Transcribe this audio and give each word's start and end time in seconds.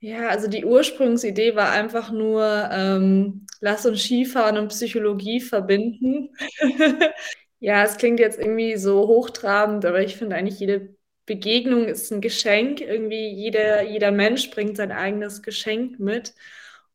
Ja, 0.00 0.28
also 0.28 0.46
die 0.48 0.64
Ursprungsidee 0.64 1.56
war 1.56 1.70
einfach 1.72 2.12
nur, 2.12 2.68
ähm, 2.70 3.46
lass 3.60 3.84
uns 3.84 4.00
Skifahren 4.04 4.56
und 4.58 4.68
Psychologie 4.68 5.40
verbinden. 5.40 6.30
Ja, 7.60 7.82
es 7.82 7.96
klingt 7.96 8.20
jetzt 8.20 8.38
irgendwie 8.38 8.76
so 8.76 9.08
hochtrabend, 9.08 9.84
aber 9.84 10.00
ich 10.00 10.14
finde 10.16 10.36
eigentlich 10.36 10.60
jede 10.60 10.94
Begegnung 11.26 11.86
ist 11.86 12.12
'n 12.12 12.20
Geschenk. 12.20 12.80
Irgendwie 12.80 13.30
jeder 13.34 13.82
jeder 13.82 14.12
Mensch 14.12 14.50
bringt 14.52 14.76
sein 14.76 14.92
eigenes 14.92 15.42
Geschenk 15.42 15.98
mit. 15.98 16.34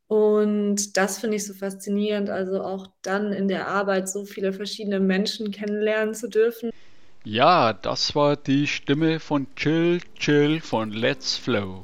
Und 0.07 0.95
das 0.95 1.19
finde 1.19 1.35
ich 1.35 1.45
so 1.45 1.53
faszinierend, 1.53 2.29
also 2.29 2.61
auch 2.63 2.87
dann 3.01 3.33
in 3.33 3.49
der 3.49 3.67
Arbeit 3.67 4.07
so 4.07 4.23
viele 4.23 4.53
verschiedene 4.53 5.01
Menschen 5.01 5.51
kennenlernen 5.51 6.13
zu 6.13 6.29
dürfen. 6.29 6.69
Ja, 7.25 7.73
das 7.73 8.15
war 8.15 8.37
die 8.37 8.65
Stimme 8.65 9.19
von 9.19 9.47
Jill 9.57 9.99
Jill 10.17 10.61
von 10.61 10.91
Let's 10.91 11.35
Flow. 11.35 11.83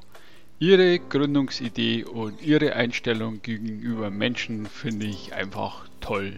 Ihre 0.61 0.99
Gründungsidee 0.99 2.03
und 2.03 2.41
ihre 2.41 2.73
Einstellung 2.73 3.41
gegenüber 3.41 4.09
Menschen 4.09 4.65
finde 4.65 5.05
ich 5.05 5.33
einfach 5.33 5.87
toll. 6.01 6.37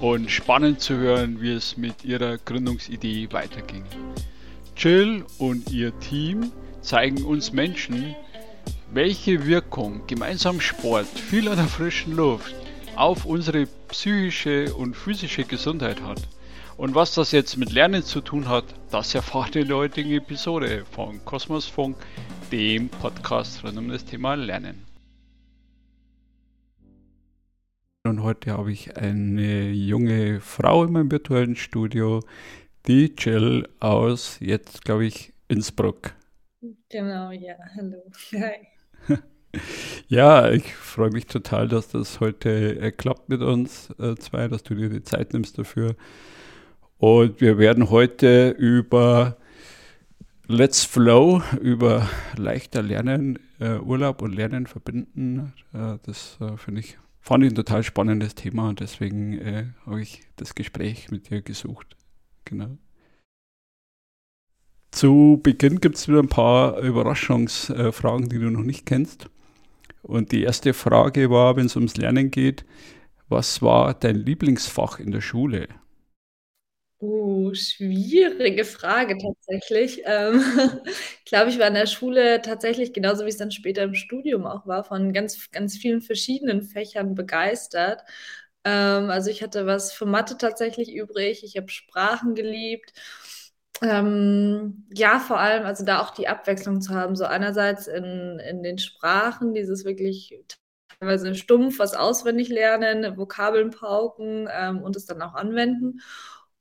Und 0.00 0.30
spannend 0.30 0.80
zu 0.80 0.96
hören, 0.96 1.42
wie 1.42 1.52
es 1.52 1.76
mit 1.76 2.02
ihrer 2.02 2.38
Gründungsidee 2.38 3.28
weiterging. 3.32 3.84
Jill 4.74 5.26
und 5.36 5.70
ihr 5.70 5.98
Team 6.00 6.50
zeigen 6.80 7.24
uns 7.24 7.52
Menschen, 7.52 8.14
welche 8.90 9.46
Wirkung 9.46 10.06
gemeinsam 10.06 10.58
Sport, 10.58 11.06
viel 11.06 11.46
an 11.48 11.56
der 11.56 11.66
frischen 11.66 12.16
Luft 12.16 12.54
auf 12.94 13.26
unsere 13.26 13.66
psychische 13.88 14.72
und 14.72 14.96
physische 14.96 15.44
Gesundheit 15.44 16.00
hat. 16.00 16.22
Und 16.76 16.94
was 16.94 17.14
das 17.14 17.32
jetzt 17.32 17.56
mit 17.56 17.72
Lernen 17.72 18.02
zu 18.02 18.20
tun 18.20 18.50
hat, 18.50 18.64
das 18.90 19.14
erfahrt 19.14 19.54
ihr 19.54 19.62
in 19.62 19.68
der 19.68 19.78
heutigen 19.78 20.12
Episode 20.12 20.84
von 20.90 21.24
Kosmosfunk, 21.24 21.96
dem 22.52 22.90
Podcast 22.90 23.64
rund 23.64 23.78
um 23.78 23.88
das 23.88 24.04
Thema 24.04 24.34
Lernen. 24.34 24.84
Und 28.04 28.22
heute 28.22 28.52
habe 28.52 28.72
ich 28.72 28.94
eine 28.98 29.70
junge 29.70 30.40
Frau 30.40 30.84
in 30.84 30.92
meinem 30.92 31.10
virtuellen 31.10 31.56
Studio, 31.56 32.20
die 32.86 33.14
Jill 33.16 33.66
aus, 33.80 34.36
jetzt 34.40 34.84
glaube 34.84 35.06
ich, 35.06 35.32
Innsbruck. 35.48 36.12
Genau, 36.90 37.30
ja, 37.30 37.54
hallo. 37.74 38.02
Hi. 38.32 39.16
Ja, 40.08 40.50
ich 40.50 40.74
freue 40.74 41.08
mich 41.08 41.26
total, 41.28 41.66
dass 41.66 41.88
das 41.88 42.20
heute 42.20 42.78
äh, 42.78 42.92
klappt 42.92 43.30
mit 43.30 43.40
uns 43.40 43.88
äh, 43.98 44.14
zwei, 44.16 44.48
dass 44.48 44.62
du 44.62 44.74
dir 44.74 44.90
die 44.90 45.02
Zeit 45.02 45.32
nimmst 45.32 45.56
dafür. 45.56 45.96
Und 46.98 47.40
wir 47.42 47.58
werden 47.58 47.90
heute 47.90 48.50
über 48.50 49.36
Let's 50.46 50.84
Flow, 50.84 51.42
über 51.60 52.08
leichter 52.36 52.82
Lernen, 52.82 53.38
äh, 53.60 53.78
Urlaub 53.78 54.22
und 54.22 54.34
Lernen 54.34 54.66
verbinden. 54.66 55.52
Äh, 55.74 55.98
das 56.04 56.38
äh, 56.40 56.56
finde 56.56 56.80
ich, 56.80 56.98
fand 57.20 57.44
ich 57.44 57.52
ein 57.52 57.54
total 57.54 57.82
spannendes 57.82 58.34
Thema 58.34 58.70
und 58.70 58.80
deswegen 58.80 59.34
äh, 59.34 59.66
habe 59.84 60.00
ich 60.00 60.22
das 60.36 60.54
Gespräch 60.54 61.10
mit 61.10 61.28
dir 61.28 61.42
gesucht. 61.42 61.96
Genau. 62.46 62.78
Zu 64.90 65.40
Beginn 65.42 65.80
gibt 65.80 65.96
es 65.96 66.08
wieder 66.08 66.20
ein 66.20 66.28
paar 66.28 66.78
Überraschungsfragen, 66.78 68.30
die 68.30 68.38
du 68.38 68.50
noch 68.50 68.62
nicht 68.62 68.86
kennst. 68.86 69.28
Und 70.00 70.32
die 70.32 70.44
erste 70.44 70.72
Frage 70.72 71.28
war, 71.28 71.56
wenn 71.56 71.66
es 71.66 71.76
ums 71.76 71.98
Lernen 71.98 72.30
geht, 72.30 72.64
was 73.28 73.60
war 73.60 73.92
dein 73.92 74.16
Lieblingsfach 74.16 74.98
in 75.00 75.10
der 75.10 75.20
Schule? 75.20 75.68
Oh, 76.98 77.52
schwierige 77.52 78.64
Frage 78.64 79.18
tatsächlich. 79.18 80.02
Ähm, 80.06 80.42
ich 80.86 81.24
glaube, 81.26 81.50
ich 81.50 81.58
war 81.58 81.68
in 81.68 81.74
der 81.74 81.86
Schule 81.86 82.40
tatsächlich 82.40 82.94
genauso 82.94 83.24
wie 83.26 83.28
es 83.28 83.36
dann 83.36 83.50
später 83.50 83.82
im 83.82 83.94
Studium 83.94 84.46
auch 84.46 84.66
war, 84.66 84.82
von 84.82 85.12
ganz, 85.12 85.50
ganz 85.50 85.76
vielen 85.76 86.00
verschiedenen 86.00 86.62
Fächern 86.62 87.14
begeistert. 87.14 88.02
Ähm, 88.64 89.10
also 89.10 89.30
ich 89.30 89.42
hatte 89.42 89.66
was 89.66 89.92
für 89.92 90.06
Mathe 90.06 90.38
tatsächlich 90.38 90.94
übrig, 90.94 91.44
ich 91.44 91.56
habe 91.58 91.68
Sprachen 91.68 92.34
geliebt. 92.34 92.92
Ähm, 93.82 94.86
ja, 94.94 95.18
vor 95.20 95.38
allem, 95.38 95.64
also 95.66 95.84
da 95.84 96.00
auch 96.00 96.10
die 96.10 96.28
Abwechslung 96.28 96.80
zu 96.80 96.94
haben. 96.94 97.14
So 97.16 97.24
einerseits 97.26 97.86
in, 97.88 98.38
in 98.38 98.62
den 98.62 98.78
Sprachen, 98.78 99.52
dieses 99.54 99.84
wirklich 99.84 100.34
teilweise 100.98 101.34
stumpf 101.34 101.78
was 101.78 101.92
auswendig 101.94 102.48
lernen, 102.48 103.16
Vokabeln 103.18 103.70
pauken 103.70 104.48
ähm, 104.50 104.82
und 104.82 104.96
es 104.96 105.04
dann 105.06 105.20
auch 105.22 105.34
anwenden. 105.34 106.00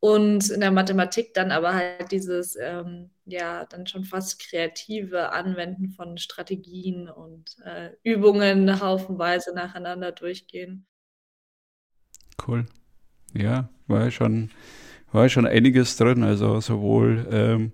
Und 0.06 0.52
in 0.52 0.60
der 0.60 0.70
Mathematik 0.70 1.34
dann 1.34 1.52
aber 1.52 1.74
halt 1.74 2.12
dieses, 2.12 2.56
ähm, 2.62 3.10
ja, 3.26 3.66
dann 3.66 3.88
schon 3.88 4.06
fast 4.06 4.38
kreative 4.40 5.32
Anwenden 5.32 5.90
von 5.90 6.20
Strategien 6.20 7.10
und 7.10 7.56
äh, 7.66 7.90
Übungen 8.04 8.80
haufenweise 8.80 9.56
nacheinander 9.56 10.12
durchgehen. 10.12 10.86
Cool. 12.48 12.68
Ja, 13.34 13.68
war 13.88 14.12
schon, 14.12 14.52
war 15.12 15.28
schon 15.28 15.48
einiges 15.48 15.98
drin, 15.98 16.22
also 16.22 16.62
sowohl 16.62 17.28
ähm, 17.32 17.72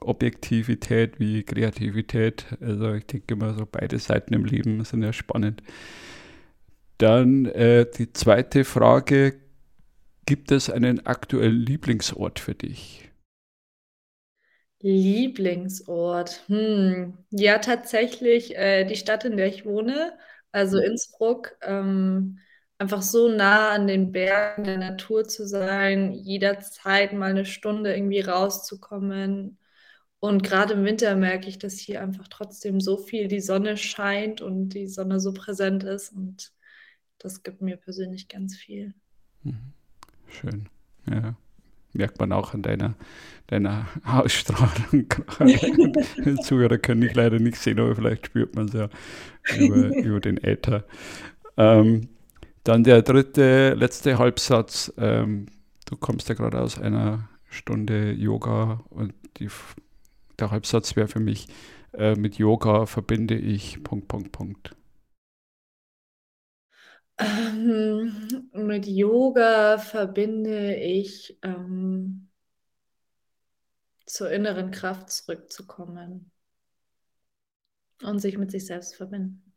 Objektivität 0.00 1.20
wie 1.20 1.42
Kreativität. 1.42 2.46
Also 2.62 2.94
ich 2.94 3.04
denke 3.04 3.34
immer 3.34 3.52
so 3.52 3.68
beide 3.70 3.98
Seiten 3.98 4.32
im 4.32 4.46
Leben 4.46 4.82
sind 4.82 5.02
ja 5.02 5.12
spannend. 5.12 5.62
Dann 6.96 7.44
äh, 7.44 7.84
die 7.98 8.14
zweite 8.14 8.64
Frage, 8.64 9.34
Gibt 10.26 10.50
es 10.50 10.68
einen 10.70 11.06
aktuellen 11.06 11.60
Lieblingsort 11.60 12.40
für 12.40 12.56
dich? 12.56 13.12
Lieblingsort. 14.80 16.42
Hm. 16.48 17.16
Ja, 17.30 17.58
tatsächlich 17.58 18.56
äh, 18.56 18.84
die 18.84 18.96
Stadt, 18.96 19.24
in 19.24 19.36
der 19.36 19.46
ich 19.46 19.64
wohne, 19.64 20.18
also 20.50 20.78
Innsbruck. 20.78 21.56
Ähm, 21.62 22.40
einfach 22.78 23.02
so 23.02 23.28
nah 23.28 23.70
an 23.70 23.86
den 23.86 24.10
Bergen 24.10 24.64
der 24.64 24.78
Natur 24.78 25.28
zu 25.28 25.46
sein, 25.46 26.12
jederzeit 26.12 27.12
mal 27.12 27.30
eine 27.30 27.44
Stunde 27.44 27.94
irgendwie 27.94 28.20
rauszukommen. 28.20 29.58
Und 30.18 30.42
gerade 30.42 30.74
im 30.74 30.84
Winter 30.84 31.14
merke 31.14 31.48
ich, 31.48 31.58
dass 31.60 31.78
hier 31.78 32.02
einfach 32.02 32.26
trotzdem 32.26 32.80
so 32.80 32.96
viel 32.96 33.28
die 33.28 33.40
Sonne 33.40 33.76
scheint 33.76 34.40
und 34.40 34.70
die 34.70 34.88
Sonne 34.88 35.20
so 35.20 35.32
präsent 35.32 35.84
ist. 35.84 36.12
Und 36.12 36.52
das 37.18 37.44
gibt 37.44 37.60
mir 37.62 37.76
persönlich 37.76 38.28
ganz 38.28 38.56
viel. 38.56 38.92
Mhm. 39.44 39.75
Schön. 40.28 40.68
Ja. 41.10 41.34
Merkt 41.92 42.20
man 42.20 42.32
auch 42.32 42.52
an 42.52 42.62
deiner, 42.62 42.94
deiner 43.46 43.86
Ausstrahlung. 44.04 45.06
Die 46.24 46.36
Zuhörer 46.42 46.78
können 46.78 47.00
dich 47.00 47.14
leider 47.14 47.38
nicht 47.38 47.56
sehen, 47.56 47.80
aber 47.80 47.94
vielleicht 47.96 48.26
spürt 48.26 48.54
man 48.54 48.66
es 48.66 48.74
ja 48.74 48.88
über, 49.56 49.96
über 50.04 50.20
den 50.20 50.42
Äther. 50.42 50.84
Ähm, 51.56 52.08
dann 52.64 52.84
der 52.84 53.02
dritte, 53.02 53.74
letzte 53.74 54.18
Halbsatz. 54.18 54.92
Ähm, 54.98 55.46
du 55.86 55.96
kommst 55.96 56.28
ja 56.28 56.34
gerade 56.34 56.60
aus 56.60 56.78
einer 56.78 57.28
Stunde 57.48 58.12
Yoga 58.12 58.84
und 58.90 59.14
die, 59.38 59.48
der 60.38 60.50
Halbsatz 60.50 60.96
wäre 60.96 61.08
für 61.08 61.20
mich, 61.20 61.46
äh, 61.92 62.14
mit 62.14 62.36
Yoga 62.36 62.86
verbinde 62.86 63.36
ich 63.36 63.82
Punkt, 63.82 64.08
Punkt, 64.08 64.32
Punkt. 64.32 64.76
Ähm, 67.18 68.50
mit 68.52 68.86
Yoga 68.86 69.78
verbinde 69.78 70.76
ich 70.76 71.38
ähm, 71.42 72.28
zur 74.04 74.30
inneren 74.30 74.70
Kraft 74.70 75.10
zurückzukommen 75.10 76.30
und 78.02 78.20
sich 78.20 78.36
mit 78.36 78.50
sich 78.50 78.66
selbst 78.66 78.96
verbinden. 78.96 79.52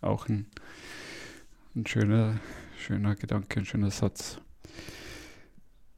Auch 0.00 0.28
ein, 0.28 0.46
ein 1.76 1.86
schöner, 1.86 2.40
schöner 2.76 3.14
Gedanke, 3.14 3.60
ein 3.60 3.66
schöner 3.66 3.90
Satz. 3.90 4.40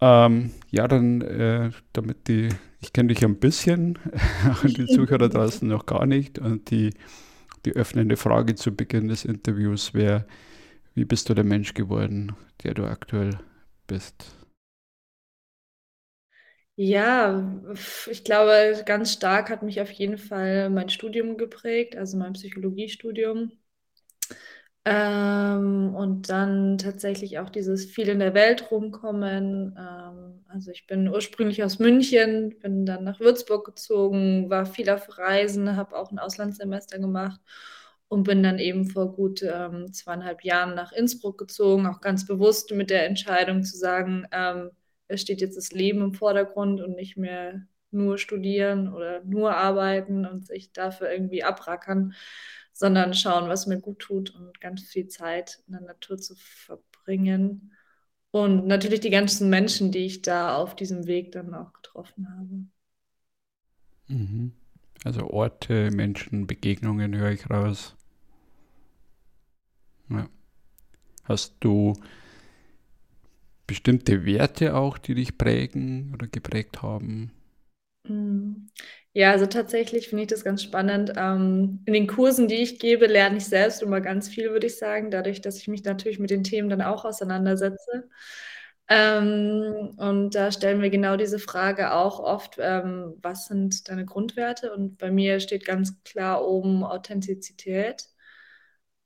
Ähm, 0.00 0.50
ja, 0.70 0.86
dann, 0.86 1.22
äh, 1.22 1.70
damit 1.94 2.28
die, 2.28 2.50
ich 2.80 2.92
kenne 2.92 3.14
dich 3.14 3.24
ein 3.24 3.38
bisschen, 3.40 3.98
und 4.62 4.76
die 4.76 4.86
Zuhörer 4.86 5.30
draußen 5.30 5.66
noch 5.66 5.86
gar 5.86 6.04
nicht, 6.04 6.38
und 6.38 6.70
die 6.70 6.90
die 7.64 7.74
öffnende 7.74 8.16
Frage 8.16 8.54
zu 8.54 8.74
Beginn 8.74 9.08
des 9.08 9.24
Interviews 9.24 9.94
wäre, 9.94 10.26
wie 10.94 11.04
bist 11.06 11.28
du 11.28 11.34
der 11.34 11.44
Mensch 11.44 11.74
geworden, 11.74 12.34
der 12.64 12.74
du 12.74 12.84
aktuell 12.86 13.38
bist? 13.86 14.36
Ja, 16.76 17.62
ich 18.10 18.24
glaube, 18.24 18.82
ganz 18.84 19.12
stark 19.12 19.48
hat 19.50 19.62
mich 19.62 19.80
auf 19.80 19.90
jeden 19.92 20.18
Fall 20.18 20.70
mein 20.70 20.88
Studium 20.88 21.36
geprägt, 21.36 21.96
also 21.96 22.16
mein 22.16 22.32
Psychologiestudium. 22.32 23.52
Ähm, 24.86 25.94
und 25.94 26.28
dann 26.28 26.76
tatsächlich 26.76 27.38
auch 27.38 27.48
dieses 27.48 27.86
viel 27.86 28.08
in 28.08 28.18
der 28.18 28.34
Welt 28.34 28.70
rumkommen. 28.70 29.74
Ähm, 29.78 30.44
also 30.48 30.70
ich 30.72 30.86
bin 30.86 31.08
ursprünglich 31.08 31.64
aus 31.64 31.78
München, 31.78 32.58
bin 32.60 32.84
dann 32.84 33.02
nach 33.04 33.18
Würzburg 33.18 33.64
gezogen, 33.64 34.50
war 34.50 34.66
viel 34.66 34.90
auf 34.90 35.16
Reisen, 35.18 35.76
habe 35.76 35.96
auch 35.96 36.10
ein 36.12 36.18
Auslandssemester 36.18 36.98
gemacht 36.98 37.40
und 38.08 38.24
bin 38.24 38.42
dann 38.42 38.58
eben 38.58 38.86
vor 38.90 39.14
gut 39.14 39.42
ähm, 39.42 39.90
zweieinhalb 39.92 40.44
Jahren 40.44 40.74
nach 40.74 40.92
Innsbruck 40.92 41.38
gezogen, 41.38 41.86
auch 41.86 42.00
ganz 42.02 42.26
bewusst 42.26 42.70
mit 42.72 42.90
der 42.90 43.06
Entscheidung 43.06 43.62
zu 43.64 43.76
sagen, 43.78 44.26
ähm, 44.32 44.70
es 45.08 45.22
steht 45.22 45.40
jetzt 45.40 45.56
das 45.56 45.72
Leben 45.72 46.02
im 46.02 46.12
Vordergrund 46.14 46.80
und 46.82 46.94
nicht 46.96 47.16
mehr 47.16 47.62
nur 47.90 48.18
studieren 48.18 48.92
oder 48.92 49.22
nur 49.24 49.54
arbeiten 49.56 50.26
und 50.26 50.46
sich 50.46 50.72
dafür 50.72 51.10
irgendwie 51.10 51.42
abrackern, 51.44 52.14
sondern 52.84 53.14
schauen, 53.14 53.48
was 53.48 53.66
mir 53.66 53.80
gut 53.80 53.98
tut 53.98 54.28
und 54.34 54.60
ganz 54.60 54.82
viel 54.82 55.08
Zeit 55.08 55.58
in 55.66 55.72
der 55.72 55.80
Natur 55.80 56.18
zu 56.18 56.34
verbringen. 56.36 57.72
Und 58.30 58.66
natürlich 58.66 59.00
die 59.00 59.08
ganzen 59.08 59.48
Menschen, 59.48 59.90
die 59.90 60.04
ich 60.04 60.20
da 60.20 60.54
auf 60.58 60.76
diesem 60.76 61.06
Weg 61.06 61.32
dann 61.32 61.54
auch 61.54 61.72
getroffen 61.72 62.28
habe. 62.28 62.66
Mhm. 64.08 64.52
Also 65.02 65.30
Orte, 65.30 65.90
Menschen, 65.92 66.46
Begegnungen 66.46 67.16
höre 67.16 67.30
ich 67.30 67.48
raus. 67.48 67.96
Ja. 70.10 70.28
Hast 71.22 71.54
du 71.60 71.94
bestimmte 73.66 74.26
Werte 74.26 74.76
auch, 74.76 74.98
die 74.98 75.14
dich 75.14 75.38
prägen 75.38 76.12
oder 76.12 76.26
geprägt 76.26 76.82
haben? 76.82 77.32
Ja, 79.12 79.30
also 79.30 79.46
tatsächlich 79.46 80.08
finde 80.08 80.22
ich 80.24 80.28
das 80.28 80.44
ganz 80.44 80.62
spannend. 80.62 81.12
Ähm, 81.16 81.82
in 81.86 81.92
den 81.92 82.06
Kursen, 82.08 82.48
die 82.48 82.56
ich 82.56 82.78
gebe, 82.80 83.06
lerne 83.06 83.36
ich 83.38 83.44
selbst 83.46 83.82
immer 83.82 84.00
ganz 84.00 84.28
viel, 84.28 84.50
würde 84.50 84.66
ich 84.66 84.76
sagen, 84.78 85.10
dadurch, 85.10 85.40
dass 85.40 85.58
ich 85.58 85.68
mich 85.68 85.84
natürlich 85.84 86.18
mit 86.18 86.30
den 86.30 86.42
Themen 86.44 86.68
dann 86.68 86.82
auch 86.82 87.04
auseinandersetze. 87.04 88.08
Ähm, 88.88 89.94
und 89.96 90.34
da 90.34 90.50
stellen 90.52 90.82
wir 90.82 90.90
genau 90.90 91.16
diese 91.16 91.38
Frage 91.38 91.92
auch 91.92 92.20
oft, 92.20 92.56
ähm, 92.58 93.14
was 93.22 93.46
sind 93.46 93.88
deine 93.88 94.04
Grundwerte? 94.04 94.72
Und 94.74 94.98
bei 94.98 95.10
mir 95.10 95.40
steht 95.40 95.64
ganz 95.64 96.02
klar 96.04 96.46
oben 96.46 96.84
Authentizität 96.84 98.04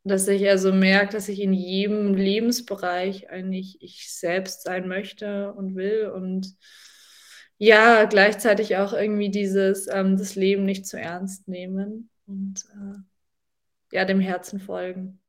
dass 0.05 0.27
ich 0.29 0.49
also 0.49 0.73
merke, 0.73 1.13
dass 1.13 1.29
ich 1.29 1.41
in 1.41 1.53
jedem 1.53 2.15
Lebensbereich 2.15 3.31
eigentlich 3.31 3.83
ich 3.83 4.13
selbst 4.13 4.63
sein 4.63 4.89
möchte 4.89 5.53
und 5.53 5.75
will 5.77 6.09
und 6.15 6.55
ja, 7.59 8.05
gleichzeitig 8.05 8.77
auch 8.77 8.93
irgendwie 8.93 9.31
dieses, 9.31 9.89
ähm, 9.89 10.17
das 10.17 10.37
Leben 10.37 10.65
nicht 10.65 10.87
zu 10.87 10.99
ernst 10.99 11.49
nehmen 11.49 12.09
und 12.27 12.65
äh, 12.73 13.97
ja, 13.97 14.05
dem 14.05 14.21
Herzen 14.21 14.61
folgen. 14.61 15.21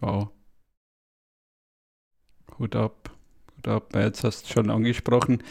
Wow. 0.00 0.28
Hut 2.58 2.74
ab, 2.74 3.10
Hut 3.56 3.68
ab. 3.68 3.94
Jetzt 3.94 4.24
hast 4.24 4.48
du 4.48 4.52
schon 4.52 4.70
angesprochen. 4.70 5.42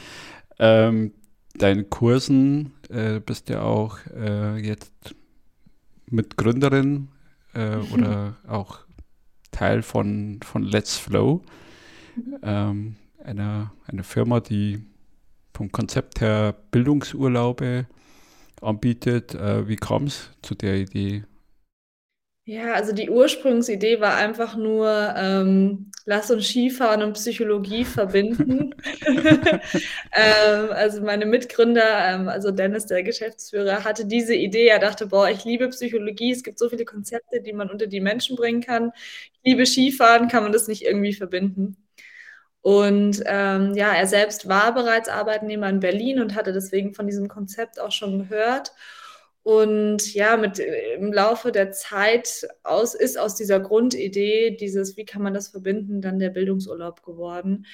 Ähm, 0.60 1.14
deinen 1.56 1.90
Kursen 1.90 2.74
äh, 2.90 3.20
bist 3.20 3.50
ja 3.50 3.62
auch 3.62 4.00
äh, 4.16 4.58
jetzt 4.58 5.16
Mitgründerin 6.08 7.10
äh, 7.54 7.78
oder 7.94 8.38
auch 8.48 8.80
Teil 9.52 9.84
von, 9.84 10.40
von 10.44 10.64
Let's 10.64 10.98
Flow, 10.98 11.44
mhm. 12.16 12.38
ähm, 12.42 12.96
einer, 13.24 13.72
einer 13.86 14.04
Firma, 14.04 14.40
die 14.40 14.84
vom 15.54 15.72
Konzept 15.72 16.22
her 16.22 16.56
Bildungsurlaube 16.72 17.86
anbietet. 18.62 19.36
Äh, 19.36 19.68
wie 19.68 19.76
kam 19.76 20.06
es 20.06 20.32
zu 20.42 20.56
der 20.56 20.76
Idee? 20.76 21.24
Ja, 22.46 22.74
also 22.74 22.92
die 22.92 23.10
Ursprungsidee 23.10 24.02
war 24.02 24.18
einfach 24.18 24.58
nur, 24.58 25.14
ähm, 25.16 25.92
lass 26.06 26.30
uns 26.30 26.46
Skifahren 26.50 27.02
und 27.02 27.14
Psychologie 27.14 27.86
verbinden. 27.86 28.76
ähm, 29.06 30.70
also 30.72 31.02
meine 31.02 31.26
Mitgründer, 31.26 32.10
ähm, 32.10 32.28
also 32.28 32.52
Dennis, 32.52 32.86
der 32.86 33.04
Geschäftsführer, 33.04 33.86
hatte 33.86 34.06
diese 34.06 34.36
Idee. 34.36 34.68
Er 34.68 34.80
dachte, 34.80 35.08
boah, 35.08 35.30
ich 35.30 35.46
liebe 35.46 35.70
Psychologie, 35.70 36.32
es 36.34 36.44
gibt 36.44 36.60
so 36.60 36.68
viele 36.68 36.84
Konzepte, 36.84 37.40
die 37.42 37.54
man 37.54 37.70
unter 37.70 37.88
die 37.88 38.02
Menschen 38.02 38.36
bringen 38.36 38.60
kann. 38.62 38.92
Ich 39.36 39.40
liebe 39.46 39.66
Skifahren, 39.66 40.28
kann 40.28 40.44
man 40.44 40.52
das 40.52 40.68
nicht 40.68 40.84
irgendwie 40.84 41.14
verbinden? 41.14 41.78
Und 42.64 43.22
ähm, 43.26 43.74
ja, 43.76 43.94
er 43.94 44.08
selbst 44.08 44.48
war 44.48 44.74
bereits 44.74 45.10
Arbeitnehmer 45.10 45.68
in 45.70 45.82
Berlin 45.82 46.22
und 46.22 46.34
hatte 46.34 46.54
deswegen 46.54 46.94
von 46.94 47.06
diesem 47.06 47.28
Konzept 47.28 47.78
auch 47.78 47.92
schon 47.92 48.20
gehört. 48.20 48.72
Und 49.44 50.14
ja, 50.14 50.38
mit, 50.38 50.60
im 50.60 51.12
Laufe 51.12 51.52
der 51.52 51.72
Zeit 51.74 52.48
aus, 52.64 52.96
ist 52.96 53.20
aus 53.20 53.36
dieser 53.36 53.60
Grundidee, 53.60 54.52
dieses, 54.52 54.96
wie 54.96 55.04
kann 55.04 55.22
man 55.22 55.34
das 55.34 55.50
verbinden, 55.50 56.02
dann 56.02 56.20
der 56.20 56.30
Bildungsurlaub 56.30 57.04
geworden. 57.04 57.66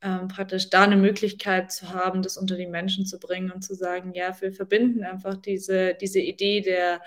Ähm, 0.00 0.28
praktisch 0.28 0.70
da 0.70 0.84
eine 0.84 0.96
Möglichkeit 0.96 1.72
zu 1.72 1.92
haben, 1.92 2.22
das 2.22 2.36
unter 2.36 2.56
die 2.56 2.68
Menschen 2.68 3.04
zu 3.04 3.18
bringen 3.18 3.50
und 3.50 3.62
zu 3.62 3.74
sagen, 3.74 4.12
ja, 4.14 4.40
wir 4.40 4.52
verbinden 4.52 5.02
einfach 5.02 5.36
diese, 5.36 5.94
diese 5.94 6.20
Idee 6.20 6.60
der, 6.60 7.02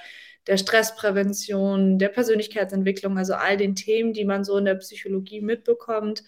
der 0.47 0.57
Stressprävention, 0.57 1.99
der 1.99 2.09
Persönlichkeitsentwicklung, 2.09 3.17
also 3.17 3.35
all 3.35 3.55
den 3.55 3.75
Themen, 3.75 4.11
die 4.11 4.25
man 4.25 4.43
so 4.43 4.57
in 4.57 4.65
der 4.65 4.75
Psychologie 4.75 5.39
mitbekommt, 5.39 6.23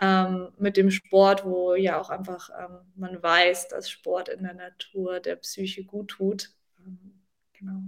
ähm, 0.00 0.48
mit 0.58 0.76
dem 0.76 0.90
Sport, 0.90 1.44
wo 1.44 1.74
ja 1.74 2.00
auch 2.00 2.10
einfach 2.10 2.50
ähm, 2.50 2.78
man 2.96 3.22
weiß, 3.22 3.68
dass 3.68 3.90
Sport 3.90 4.28
in 4.28 4.42
der 4.42 4.54
Natur 4.54 5.20
der 5.20 5.36
Psyche 5.36 5.84
gut 5.84 6.08
tut. 6.08 6.52
Ähm, 6.84 7.16
Genau. 7.58 7.82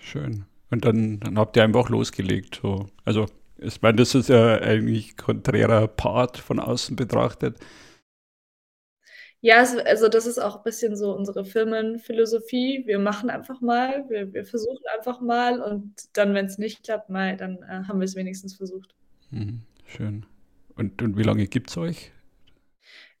Schön. 0.00 0.44
Und 0.70 0.84
dann, 0.84 1.20
dann 1.20 1.38
habt 1.38 1.56
ihr 1.56 1.64
einfach 1.64 1.88
losgelegt. 1.88 2.60
So. 2.62 2.86
Also, 3.04 3.26
ich 3.58 3.82
meine, 3.82 3.96
das 3.96 4.14
ist 4.14 4.28
ja 4.28 4.58
eigentlich 4.60 5.16
konträrer 5.16 5.86
Part 5.86 6.38
von 6.38 6.58
außen 6.58 6.96
betrachtet. 6.96 7.58
Ja, 9.40 9.56
also 9.58 10.08
das 10.08 10.26
ist 10.26 10.38
auch 10.38 10.56
ein 10.58 10.62
bisschen 10.62 10.96
so 10.96 11.14
unsere 11.14 11.44
Firmenphilosophie. 11.44 12.84
Wir 12.86 12.98
machen 13.00 13.28
einfach 13.28 13.60
mal, 13.60 14.08
wir, 14.08 14.32
wir 14.32 14.44
versuchen 14.44 14.84
einfach 14.96 15.20
mal 15.20 15.60
und 15.60 15.94
dann, 16.16 16.32
wenn 16.34 16.46
es 16.46 16.58
nicht 16.58 16.84
klappt, 16.84 17.10
mal, 17.10 17.36
dann 17.36 17.58
äh, 17.62 17.84
haben 17.88 17.98
wir 17.98 18.04
es 18.04 18.14
wenigstens 18.14 18.54
versucht. 18.54 18.94
Mhm, 19.30 19.62
schön. 19.86 20.26
Und, 20.76 21.02
und 21.02 21.16
wie 21.16 21.22
lange 21.22 21.46
gibt 21.46 21.70
es 21.70 21.76
euch? 21.76 22.12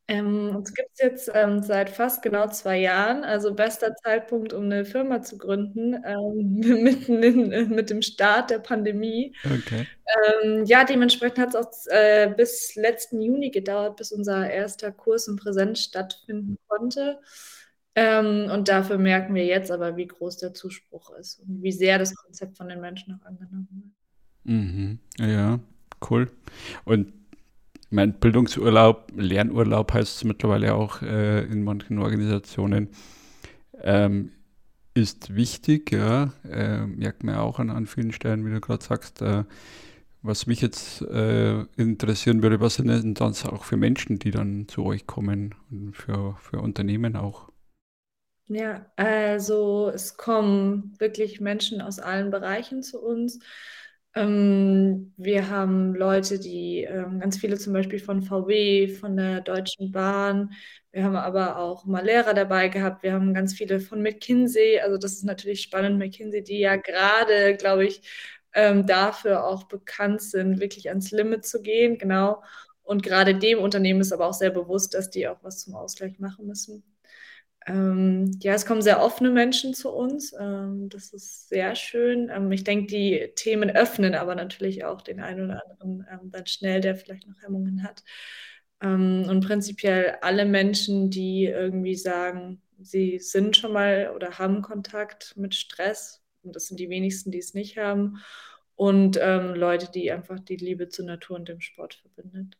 Ähm, 0.08 0.56
uns 0.56 0.74
gibt 0.74 0.90
es 0.94 1.00
jetzt 1.00 1.30
ähm, 1.32 1.62
seit 1.62 1.88
fast 1.88 2.22
genau 2.22 2.48
zwei 2.48 2.78
Jahren, 2.78 3.22
also 3.24 3.54
bester 3.54 3.94
Zeitpunkt, 3.94 4.52
um 4.52 4.64
eine 4.64 4.84
Firma 4.84 5.22
zu 5.22 5.38
gründen, 5.38 5.94
ähm, 6.04 6.60
mitten 6.82 7.22
in, 7.22 7.52
äh, 7.52 7.64
mit 7.64 7.88
dem 7.88 8.02
Start 8.02 8.50
der 8.50 8.58
Pandemie. 8.58 9.34
Okay. 9.44 9.86
Ähm, 10.42 10.64
ja, 10.64 10.84
dementsprechend 10.84 11.38
hat 11.38 11.50
es 11.50 11.54
auch 11.54 11.70
äh, 11.92 12.32
bis 12.36 12.74
letzten 12.74 13.22
Juni 13.22 13.50
gedauert, 13.50 13.96
bis 13.96 14.10
unser 14.10 14.50
erster 14.50 14.90
Kurs 14.90 15.28
in 15.28 15.36
Präsenz 15.36 15.80
stattfinden 15.80 16.58
konnte. 16.66 17.20
Ähm, 17.94 18.50
und 18.50 18.68
dafür 18.68 18.98
merken 18.98 19.34
wir 19.34 19.44
jetzt 19.44 19.70
aber, 19.70 19.96
wie 19.96 20.08
groß 20.08 20.38
der 20.38 20.52
Zuspruch 20.52 21.10
ist 21.16 21.40
und 21.40 21.62
wie 21.62 21.72
sehr 21.72 21.98
das 21.98 22.14
Konzept 22.14 22.56
von 22.56 22.68
den 22.68 22.80
Menschen 22.80 23.14
auch 23.14 23.26
angenommen 23.26 23.68
wird. 23.70 24.54
Mhm. 24.54 24.98
Ja, 25.18 25.60
cool. 26.10 26.30
Und 26.84 27.12
mein 27.92 28.14
Bildungsurlaub, 28.14 29.12
Lernurlaub 29.14 29.92
heißt 29.92 30.16
es 30.16 30.24
mittlerweile 30.24 30.74
auch 30.74 31.02
äh, 31.02 31.44
in 31.44 31.62
manchen 31.62 31.98
Organisationen, 31.98 32.88
ähm, 33.80 34.32
ist 34.94 35.34
wichtig, 35.34 35.92
ja, 35.92 36.32
äh, 36.48 36.86
merkt 36.86 37.24
man 37.24 37.36
auch 37.36 37.58
an, 37.58 37.70
an 37.70 37.86
vielen 37.86 38.12
Stellen, 38.12 38.44
wie 38.46 38.50
du 38.50 38.60
gerade 38.60 38.84
sagst. 38.84 39.22
Äh, 39.22 39.44
was 40.24 40.46
mich 40.46 40.60
jetzt 40.60 41.02
äh, 41.02 41.62
interessieren 41.76 42.42
würde, 42.42 42.60
was 42.60 42.76
sind 42.76 42.86
denn 42.86 43.14
das 43.14 43.44
auch 43.44 43.64
für 43.64 43.76
Menschen, 43.76 44.20
die 44.20 44.30
dann 44.30 44.68
zu 44.68 44.84
euch 44.84 45.06
kommen 45.06 45.54
und 45.70 45.96
für, 45.96 46.36
für 46.40 46.60
Unternehmen 46.60 47.16
auch? 47.16 47.50
Ja, 48.46 48.86
also 48.96 49.90
es 49.92 50.16
kommen 50.16 50.94
wirklich 50.98 51.40
Menschen 51.40 51.80
aus 51.80 51.98
allen 51.98 52.30
Bereichen 52.30 52.82
zu 52.82 53.00
uns. 53.00 53.40
Ähm, 54.14 55.14
wir 55.16 55.48
haben 55.48 55.94
Leute, 55.94 56.38
die 56.38 56.82
ähm, 56.84 57.20
ganz 57.20 57.38
viele 57.38 57.56
zum 57.58 57.72
Beispiel 57.72 57.98
von 57.98 58.22
VW, 58.22 58.88
von 58.88 59.16
der 59.16 59.40
Deutschen 59.40 59.90
Bahn. 59.90 60.52
Wir 60.90 61.04
haben 61.04 61.16
aber 61.16 61.56
auch 61.58 61.86
mal 61.86 62.04
Lehrer 62.04 62.34
dabei 62.34 62.68
gehabt. 62.68 63.02
Wir 63.02 63.14
haben 63.14 63.32
ganz 63.32 63.54
viele 63.54 63.80
von 63.80 64.02
McKinsey. 64.02 64.80
Also 64.80 64.98
das 64.98 65.12
ist 65.14 65.24
natürlich 65.24 65.62
spannend. 65.62 65.98
McKinsey, 65.98 66.42
die 66.42 66.58
ja 66.58 66.76
gerade, 66.76 67.56
glaube 67.56 67.86
ich, 67.86 68.02
ähm, 68.54 68.86
dafür 68.86 69.44
auch 69.46 69.64
bekannt 69.64 70.20
sind, 70.22 70.60
wirklich 70.60 70.90
ans 70.90 71.10
Limit 71.10 71.46
zu 71.46 71.62
gehen. 71.62 71.96
Genau. 71.98 72.42
Und 72.82 73.02
gerade 73.02 73.34
dem 73.34 73.58
Unternehmen 73.60 74.00
ist 74.02 74.12
aber 74.12 74.26
auch 74.28 74.34
sehr 74.34 74.50
bewusst, 74.50 74.92
dass 74.94 75.10
die 75.10 75.26
auch 75.28 75.42
was 75.42 75.60
zum 75.60 75.74
Ausgleich 75.74 76.18
machen 76.18 76.46
müssen. 76.46 76.82
Ähm, 77.66 78.32
ja, 78.40 78.54
es 78.54 78.66
kommen 78.66 78.82
sehr 78.82 79.02
offene 79.02 79.30
Menschen 79.30 79.74
zu 79.74 79.90
uns. 79.90 80.34
Ähm, 80.38 80.88
das 80.88 81.12
ist 81.12 81.48
sehr 81.48 81.74
schön. 81.76 82.28
Ähm, 82.30 82.50
ich 82.50 82.64
denke, 82.64 82.86
die 82.86 83.32
Themen 83.36 83.70
öffnen 83.70 84.14
aber 84.14 84.34
natürlich 84.34 84.84
auch 84.84 85.02
den 85.02 85.20
einen 85.20 85.44
oder 85.46 85.62
anderen 85.64 86.06
ähm, 86.10 86.30
dann 86.30 86.46
schnell, 86.46 86.80
der 86.80 86.96
vielleicht 86.96 87.28
noch 87.28 87.40
Hemmungen 87.42 87.82
hat. 87.84 88.02
Ähm, 88.80 89.26
und 89.28 89.46
prinzipiell 89.46 90.16
alle 90.22 90.44
Menschen, 90.44 91.10
die 91.10 91.44
irgendwie 91.44 91.94
sagen, 91.94 92.60
sie 92.80 93.18
sind 93.20 93.56
schon 93.56 93.72
mal 93.72 94.12
oder 94.14 94.38
haben 94.38 94.62
Kontakt 94.62 95.36
mit 95.36 95.54
Stress. 95.54 96.22
Und 96.42 96.56
das 96.56 96.66
sind 96.66 96.80
die 96.80 96.90
wenigsten, 96.90 97.30
die 97.30 97.38
es 97.38 97.54
nicht 97.54 97.78
haben. 97.78 98.18
Und 98.74 99.18
ähm, 99.20 99.54
Leute, 99.54 99.90
die 99.92 100.10
einfach 100.10 100.40
die 100.40 100.56
Liebe 100.56 100.88
zur 100.88 101.04
Natur 101.04 101.36
und 101.36 101.48
dem 101.48 101.60
Sport 101.60 101.94
verbindet. 101.94 102.56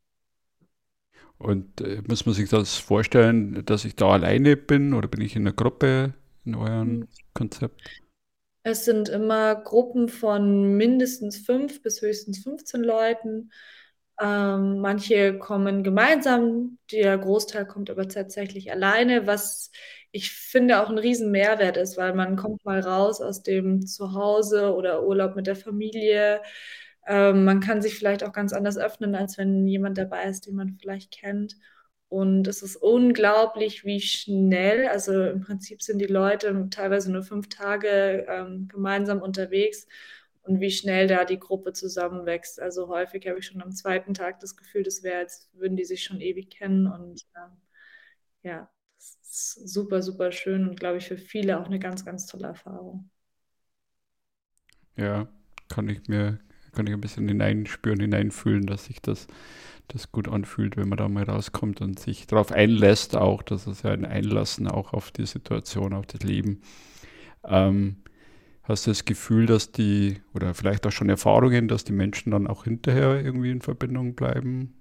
Und 1.39 1.81
äh, 1.81 2.03
muss 2.07 2.25
man 2.25 2.35
sich 2.35 2.49
das 2.49 2.77
vorstellen, 2.77 3.65
dass 3.65 3.85
ich 3.85 3.97
da 3.97 4.11
alleine 4.11 4.57
bin 4.57 4.95
oder 4.95 5.09
bin 5.09 5.21
ich 5.21 5.35
in 5.35 5.43
einer 5.43 5.53
Gruppe 5.53 6.15
in 6.45 6.55
eurem 6.55 6.89
hm. 6.89 7.09
Konzept? 7.35 7.83
Es 8.65 8.85
sind 8.85 9.09
immer 9.09 9.57
Gruppen 9.57 10.09
von 10.09 10.77
mindestens 10.77 11.39
fünf 11.39 11.83
bis 11.83 12.01
höchstens 12.01 12.45
15 12.45 12.83
Leuten. 12.83 13.51
Ähm, 14.21 14.79
manche 14.79 15.37
kommen 15.39 15.83
gemeinsam, 15.83 16.79
der 16.93 17.19
Großteil 17.19 17.67
kommt 17.67 17.91
aber 17.91 18.07
tatsächlich 18.07 18.71
alleine, 18.71 19.27
was 19.27 19.73
ich 20.13 20.31
finde 20.31 20.81
auch 20.81 20.91
ein 20.91 20.99
riesen 20.99 21.31
Mehrwert 21.31 21.77
ist, 21.77 21.97
weil 21.97 22.15
man 22.15 22.37
kommt 22.37 22.65
mal 22.65 22.81
raus 22.81 23.21
aus 23.21 23.43
dem 23.43 23.87
Zuhause 23.87 24.75
oder 24.75 25.05
Urlaub 25.05 25.35
mit 25.35 25.47
der 25.47 25.57
Familie. 25.57 26.43
Ähm, 27.07 27.45
man 27.45 27.61
kann 27.61 27.83
sich 27.83 27.97
vielleicht 27.97 28.25
auch 28.25 28.33
ganz 28.33 28.53
anders 28.53 28.79
öffnen, 28.79 29.15
als 29.15 29.39
wenn 29.39 29.67
jemand 29.67 29.99
dabei 29.99 30.25
ist, 30.25 30.47
den 30.47 30.55
man 30.57 30.79
vielleicht 30.81 31.11
kennt. 31.13 31.57
Und 32.09 32.47
es 32.47 32.63
ist 32.63 32.77
unglaublich, 32.77 33.85
wie 33.85 34.01
schnell, 34.01 34.87
also 34.89 35.25
im 35.25 35.41
Prinzip 35.41 35.83
sind 35.83 35.99
die 35.99 36.07
Leute 36.07 36.69
teilweise 36.71 37.11
nur 37.11 37.23
fünf 37.23 37.49
Tage 37.49 38.27
ähm, 38.29 38.69
gemeinsam 38.69 39.23
unterwegs 39.23 39.87
und 40.43 40.61
wie 40.61 40.71
schnell 40.71 41.07
da 41.07 41.25
die 41.25 41.39
Gruppe 41.39 41.73
zusammenwächst. 41.73 42.61
Also 42.61 42.89
häufig 42.89 43.27
habe 43.29 43.39
ich 43.39 43.47
schon 43.47 43.63
am 43.63 43.73
zweiten 43.73 44.15
Tag 44.15 44.41
das 44.41 44.57
Gefühl, 44.57 44.83
das 44.83 45.03
wäre, 45.03 45.19
als 45.21 45.49
würden 45.55 45.77
die 45.77 45.85
sich 45.87 46.05
schon 46.05 46.21
ewig 46.21 46.51
kennen. 46.51 46.87
Und 46.87 47.25
ähm, 47.37 47.57
ja, 48.43 48.71
das 48.99 49.19
ist 49.57 49.69
super, 49.73 50.03
super 50.03 50.33
schön 50.33 50.69
und 50.69 50.79
glaube 50.79 50.99
ich 50.99 51.09
für 51.09 51.17
viele 51.19 51.59
auch 51.61 51.67
eine 51.67 51.79
ganz, 51.79 52.05
ganz 52.05 52.27
tolle 52.27 52.49
Erfahrung. 52.49 53.11
Ja, 54.97 55.29
kann 55.69 55.89
ich 55.89 56.07
mir, 56.09 56.39
kann 56.73 56.87
ich 56.87 56.93
ein 56.93 57.01
bisschen 57.01 57.29
hineinspüren, 57.29 58.01
hineinfühlen, 58.01 58.67
dass 58.67 58.87
sich 58.87 59.01
das, 59.01 59.27
das 59.89 60.11
gut 60.13 60.29
anfühlt, 60.29 60.77
wenn 60.77 60.89
man 60.89 60.99
da 60.99 61.09
mal 61.09 61.25
rauskommt 61.25 61.81
und 61.81 61.99
sich 61.99 62.27
darauf 62.27 62.53
einlässt, 62.53 63.17
auch, 63.17 63.43
dass 63.43 63.67
es 63.67 63.83
ja 63.83 63.91
ein 63.91 64.05
Einlassen 64.05 64.69
auch 64.69 64.93
auf 64.93 65.11
die 65.11 65.27
Situation, 65.27 65.93
auf 65.93 66.07
das 66.07 66.23
Leben. 66.23 66.63
Ähm, 67.45 67.97
hast 68.63 68.87
du 68.87 68.91
das 68.91 69.05
Gefühl, 69.05 69.47
dass 69.47 69.73
die, 69.73 70.21
oder 70.35 70.55
vielleicht 70.55 70.87
auch 70.87 70.93
schon 70.93 71.09
Erfahrungen, 71.09 71.69
dass 71.69 71.85
die 71.85 71.93
Menschen 71.93 72.31
dann 72.31 72.47
auch 72.47 72.65
hinterher 72.65 73.23
irgendwie 73.23 73.51
in 73.51 73.61
Verbindung 73.61 74.15
bleiben? 74.15 74.75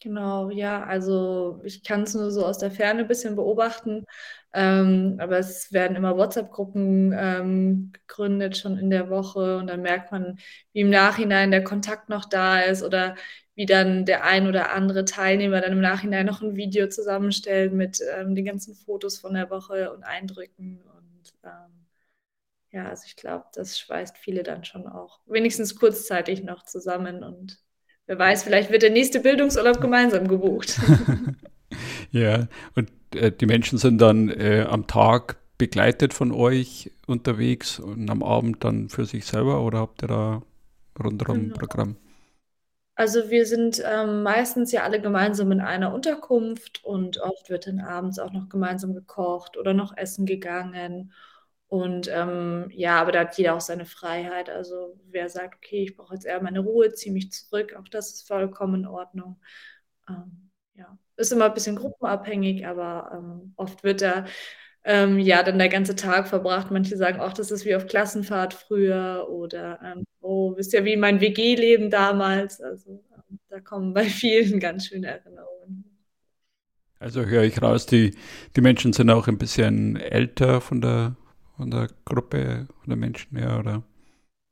Genau, 0.00 0.50
ja, 0.50 0.84
also 0.84 1.60
ich 1.64 1.82
kann 1.82 2.02
es 2.02 2.12
nur 2.14 2.30
so 2.30 2.44
aus 2.44 2.58
der 2.58 2.70
Ferne 2.70 3.00
ein 3.00 3.08
bisschen 3.08 3.36
beobachten, 3.36 4.04
ähm, 4.52 5.16
aber 5.18 5.38
es 5.38 5.72
werden 5.72 5.96
immer 5.96 6.16
WhatsApp-Gruppen 6.18 7.12
ähm, 7.16 7.92
gegründet 8.06 8.58
schon 8.58 8.76
in 8.76 8.90
der 8.90 9.08
Woche 9.08 9.56
und 9.56 9.66
dann 9.68 9.80
merkt 9.80 10.12
man, 10.12 10.38
wie 10.74 10.80
im 10.80 10.90
Nachhinein 10.90 11.50
der 11.50 11.64
Kontakt 11.64 12.10
noch 12.10 12.26
da 12.26 12.60
ist 12.60 12.82
oder 12.82 13.14
wie 13.54 13.64
dann 13.64 14.04
der 14.04 14.24
ein 14.24 14.46
oder 14.46 14.72
andere 14.74 15.06
Teilnehmer 15.06 15.62
dann 15.62 15.72
im 15.72 15.80
Nachhinein 15.80 16.26
noch 16.26 16.42
ein 16.42 16.54
Video 16.56 16.86
zusammenstellt 16.88 17.72
mit 17.72 18.00
ähm, 18.14 18.34
den 18.34 18.44
ganzen 18.44 18.74
Fotos 18.74 19.18
von 19.18 19.32
der 19.32 19.48
Woche 19.48 19.90
und 19.94 20.02
Eindrücken 20.04 20.82
und 20.98 21.32
ähm, 21.44 21.86
ja, 22.72 22.88
also 22.88 23.04
ich 23.06 23.16
glaube, 23.16 23.46
das 23.54 23.78
schweißt 23.78 24.18
viele 24.18 24.42
dann 24.42 24.64
schon 24.64 24.86
auch 24.86 25.20
wenigstens 25.26 25.76
kurzzeitig 25.76 26.42
noch 26.44 26.64
zusammen 26.64 27.22
und 27.24 27.58
wer 28.06 28.18
weiß, 28.18 28.42
vielleicht 28.42 28.70
wird 28.70 28.82
der 28.82 28.90
nächste 28.90 29.20
Bildungsurlaub 29.20 29.80
gemeinsam 29.80 30.28
gebucht. 30.28 30.80
ja, 32.10 32.46
und 32.74 32.90
äh, 33.14 33.32
die 33.32 33.46
Menschen 33.46 33.78
sind 33.78 34.00
dann 34.00 34.28
äh, 34.28 34.66
am 34.68 34.86
Tag 34.86 35.36
begleitet 35.58 36.14
von 36.14 36.32
euch 36.32 36.90
unterwegs 37.06 37.78
und 37.78 38.10
am 38.10 38.22
Abend 38.22 38.64
dann 38.64 38.88
für 38.88 39.04
sich 39.04 39.24
selber 39.24 39.62
oder 39.62 39.78
habt 39.78 40.02
ihr 40.02 40.08
da 40.08 40.42
rundherum 41.02 41.44
genau. 41.44 41.56
Programm? 41.56 41.96
Also 42.96 43.28
wir 43.30 43.44
sind 43.44 43.82
ähm, 43.84 44.22
meistens 44.22 44.70
ja 44.70 44.84
alle 44.84 45.00
gemeinsam 45.00 45.50
in 45.50 45.60
einer 45.60 45.92
Unterkunft 45.92 46.84
und 46.84 47.18
oft 47.18 47.50
wird 47.50 47.66
dann 47.66 47.80
abends 47.80 48.20
auch 48.20 48.32
noch 48.32 48.48
gemeinsam 48.48 48.94
gekocht 48.94 49.56
oder 49.56 49.74
noch 49.74 49.96
essen 49.96 50.26
gegangen. 50.26 51.12
Und 51.74 52.08
ähm, 52.08 52.68
ja, 52.70 53.00
aber 53.00 53.10
da 53.10 53.20
hat 53.22 53.36
jeder 53.36 53.56
auch 53.56 53.60
seine 53.60 53.84
Freiheit. 53.84 54.48
Also 54.48 54.96
wer 55.10 55.28
sagt, 55.28 55.56
okay, 55.56 55.82
ich 55.82 55.96
brauche 55.96 56.14
jetzt 56.14 56.24
eher 56.24 56.40
meine 56.40 56.60
Ruhe, 56.60 56.92
ziehe 56.92 57.12
mich 57.12 57.32
zurück, 57.32 57.74
auch 57.76 57.88
das 57.88 58.12
ist 58.12 58.28
vollkommen 58.28 58.82
in 58.82 58.86
Ordnung. 58.86 59.40
Ähm, 60.08 60.50
ja, 60.76 60.96
ist 61.16 61.32
immer 61.32 61.46
ein 61.46 61.54
bisschen 61.54 61.74
gruppenabhängig, 61.74 62.64
aber 62.64 63.10
ähm, 63.12 63.54
oft 63.56 63.82
wird 63.82 64.02
da 64.02 64.24
ähm, 64.84 65.18
ja 65.18 65.42
dann 65.42 65.58
der 65.58 65.68
ganze 65.68 65.96
Tag 65.96 66.28
verbracht. 66.28 66.70
Manche 66.70 66.96
sagen 66.96 67.18
auch, 67.18 67.32
das 67.32 67.50
ist 67.50 67.64
wie 67.64 67.74
auf 67.74 67.88
Klassenfahrt 67.88 68.54
früher 68.54 69.26
oder 69.28 69.80
ähm, 69.82 70.04
oh, 70.20 70.56
wisst 70.56 70.74
ihr, 70.74 70.84
wie 70.84 70.96
mein 70.96 71.20
WG-Leben 71.20 71.90
damals. 71.90 72.60
Also 72.60 73.02
ähm, 73.16 73.40
da 73.48 73.58
kommen 73.58 73.94
bei 73.94 74.04
vielen 74.04 74.60
ganz 74.60 74.86
schöne 74.86 75.08
Erinnerungen. 75.08 75.84
Also 77.00 77.24
höre 77.24 77.42
ich 77.42 77.60
raus, 77.60 77.86
die, 77.86 78.16
die 78.54 78.60
Menschen 78.60 78.92
sind 78.92 79.10
auch 79.10 79.26
ein 79.26 79.38
bisschen 79.38 79.96
älter 79.96 80.60
von 80.60 80.80
der 80.80 81.16
von 81.56 81.70
der 81.70 81.88
Gruppe 82.04 82.66
oder 82.84 82.96
Menschen 82.96 83.36
her, 83.36 83.58
oder? 83.58 83.82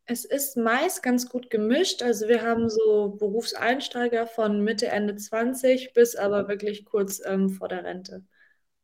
Es 0.04 0.24
ist 0.24 0.56
meist 0.56 1.02
ganz 1.02 1.28
gut 1.28 1.48
gemischt. 1.50 2.02
Also 2.02 2.28
wir 2.28 2.42
haben 2.42 2.68
so 2.68 3.16
Berufseinsteiger 3.18 4.26
von 4.26 4.62
Mitte, 4.62 4.88
Ende 4.88 5.16
20 5.16 5.92
bis 5.94 6.16
aber 6.16 6.48
wirklich 6.48 6.84
kurz 6.84 7.22
ähm, 7.24 7.50
vor 7.50 7.68
der 7.68 7.84
Rente. 7.84 8.24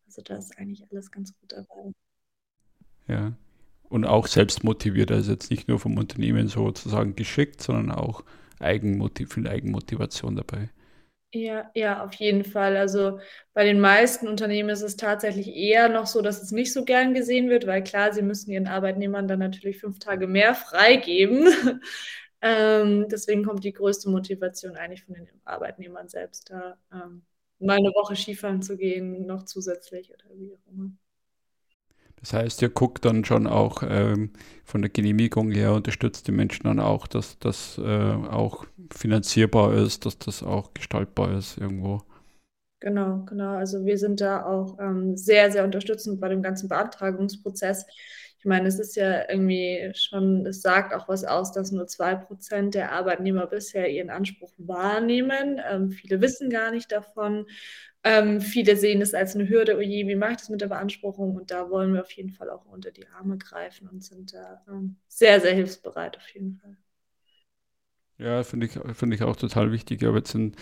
Also 0.06 0.22
da 0.22 0.36
ist 0.36 0.56
eigentlich 0.58 0.84
alles 0.90 1.10
ganz 1.10 1.34
gut 1.38 1.52
dabei. 1.52 1.92
Ja. 3.08 3.36
Und 3.88 4.04
auch 4.04 4.26
selbst 4.26 4.64
motiviert, 4.64 5.10
also 5.10 5.32
jetzt 5.32 5.50
nicht 5.50 5.66
nur 5.66 5.78
vom 5.78 5.96
Unternehmen 5.96 6.48
sozusagen 6.48 7.16
geschickt, 7.16 7.62
sondern 7.62 7.90
auch 7.90 8.22
Eigenmotiv, 8.60 9.34
viel 9.34 9.48
Eigenmotivation 9.48 10.36
dabei. 10.36 10.70
Ja, 11.34 11.70
ja, 11.74 12.02
auf 12.04 12.14
jeden 12.14 12.42
Fall. 12.42 12.76
Also 12.78 13.20
bei 13.52 13.64
den 13.64 13.80
meisten 13.80 14.28
Unternehmen 14.28 14.70
ist 14.70 14.80
es 14.80 14.96
tatsächlich 14.96 15.48
eher 15.48 15.90
noch 15.90 16.06
so, 16.06 16.22
dass 16.22 16.42
es 16.42 16.52
nicht 16.52 16.72
so 16.72 16.84
gern 16.86 17.12
gesehen 17.12 17.50
wird, 17.50 17.66
weil 17.66 17.84
klar, 17.84 18.14
sie 18.14 18.22
müssen 18.22 18.50
ihren 18.50 18.66
Arbeitnehmern 18.66 19.28
dann 19.28 19.38
natürlich 19.40 19.78
fünf 19.78 19.98
Tage 19.98 20.26
mehr 20.26 20.54
freigeben. 20.54 21.46
ähm, 22.40 23.08
deswegen 23.10 23.44
kommt 23.44 23.62
die 23.64 23.74
größte 23.74 24.08
Motivation 24.08 24.76
eigentlich 24.76 25.04
von 25.04 25.14
den 25.14 25.28
Arbeitnehmern 25.44 26.08
selbst, 26.08 26.48
da 26.50 26.78
ähm, 26.92 27.22
mal 27.58 27.76
eine 27.76 27.90
Woche 27.90 28.16
Skifahren 28.16 28.62
zu 28.62 28.78
gehen, 28.78 29.26
noch 29.26 29.44
zusätzlich 29.44 30.10
oder 30.10 30.24
wie 30.34 30.54
auch 30.54 30.72
immer. 30.72 30.92
Das 32.20 32.32
heißt, 32.32 32.62
ihr 32.62 32.68
guckt 32.68 33.04
dann 33.04 33.24
schon 33.24 33.46
auch 33.46 33.82
ähm, 33.86 34.32
von 34.64 34.82
der 34.82 34.90
Genehmigung 34.90 35.50
her, 35.52 35.72
unterstützt 35.74 36.26
die 36.26 36.32
Menschen 36.32 36.64
dann 36.64 36.80
auch, 36.80 37.06
dass 37.06 37.38
das 37.38 37.78
äh, 37.78 37.82
auch 38.12 38.66
finanzierbar 38.90 39.74
ist, 39.74 40.06
dass 40.06 40.18
das 40.18 40.42
auch 40.42 40.74
gestaltbar 40.74 41.36
ist 41.36 41.58
irgendwo. 41.58 42.02
Genau, 42.80 43.24
genau. 43.26 43.56
Also 43.56 43.84
wir 43.84 43.98
sind 43.98 44.20
da 44.20 44.44
auch 44.46 44.78
ähm, 44.78 45.16
sehr, 45.16 45.50
sehr 45.50 45.64
unterstützend 45.64 46.20
bei 46.20 46.28
dem 46.28 46.42
ganzen 46.42 46.68
Beantragungsprozess. 46.68 47.86
Ich 48.38 48.44
meine, 48.44 48.68
es 48.68 48.78
ist 48.78 48.94
ja 48.94 49.28
irgendwie 49.28 49.90
schon, 49.96 50.46
es 50.46 50.62
sagt 50.62 50.94
auch 50.94 51.08
was 51.08 51.24
aus, 51.24 51.50
dass 51.52 51.72
nur 51.72 51.88
zwei 51.88 52.14
Prozent 52.14 52.74
der 52.74 52.92
Arbeitnehmer 52.92 53.48
bisher 53.48 53.90
ihren 53.90 54.10
Anspruch 54.10 54.52
wahrnehmen. 54.58 55.60
Ähm, 55.68 55.90
viele 55.90 56.20
wissen 56.20 56.50
gar 56.50 56.70
nicht 56.70 56.92
davon. 56.92 57.46
Ähm, 58.04 58.40
viele 58.40 58.76
sehen 58.76 59.02
es 59.02 59.12
als 59.12 59.34
eine 59.34 59.48
Hürde, 59.48 59.76
oh 59.76 59.80
je, 59.80 60.06
wie 60.06 60.12
ich 60.12 60.36
das 60.36 60.48
mit 60.48 60.60
der 60.60 60.68
Beanspruchung? 60.68 61.34
Und 61.34 61.50
da 61.50 61.68
wollen 61.70 61.94
wir 61.94 62.02
auf 62.02 62.12
jeden 62.12 62.30
Fall 62.30 62.48
auch 62.50 62.64
unter 62.66 62.92
die 62.92 63.08
Arme 63.08 63.38
greifen 63.38 63.88
und 63.88 64.04
sind 64.04 64.32
da 64.34 64.62
ähm, 64.68 64.96
sehr, 65.08 65.40
sehr 65.40 65.54
hilfsbereit 65.54 66.16
auf 66.16 66.28
jeden 66.30 66.54
Fall. 66.60 66.76
Ja, 68.18 68.42
finde 68.42 68.66
ich, 68.66 68.72
find 68.94 69.14
ich 69.14 69.22
auch 69.22 69.36
total 69.36 69.70
wichtig. 69.72 70.02
Ich 70.02 70.08
habe 70.08 70.18
jetzt 70.18 70.34
in, 70.34 70.54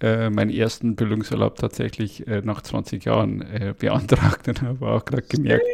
äh, 0.00 0.30
meinen 0.30 0.50
ersten 0.50 0.96
Bildungsurlaub 0.96 1.56
tatsächlich 1.56 2.26
äh, 2.26 2.40
nach 2.42 2.62
20 2.62 3.04
Jahren 3.04 3.42
äh, 3.42 3.74
beantragt 3.78 4.48
und 4.48 4.62
habe 4.62 4.86
auch 4.88 5.04
gerade 5.04 5.22
gemerkt, 5.22 5.64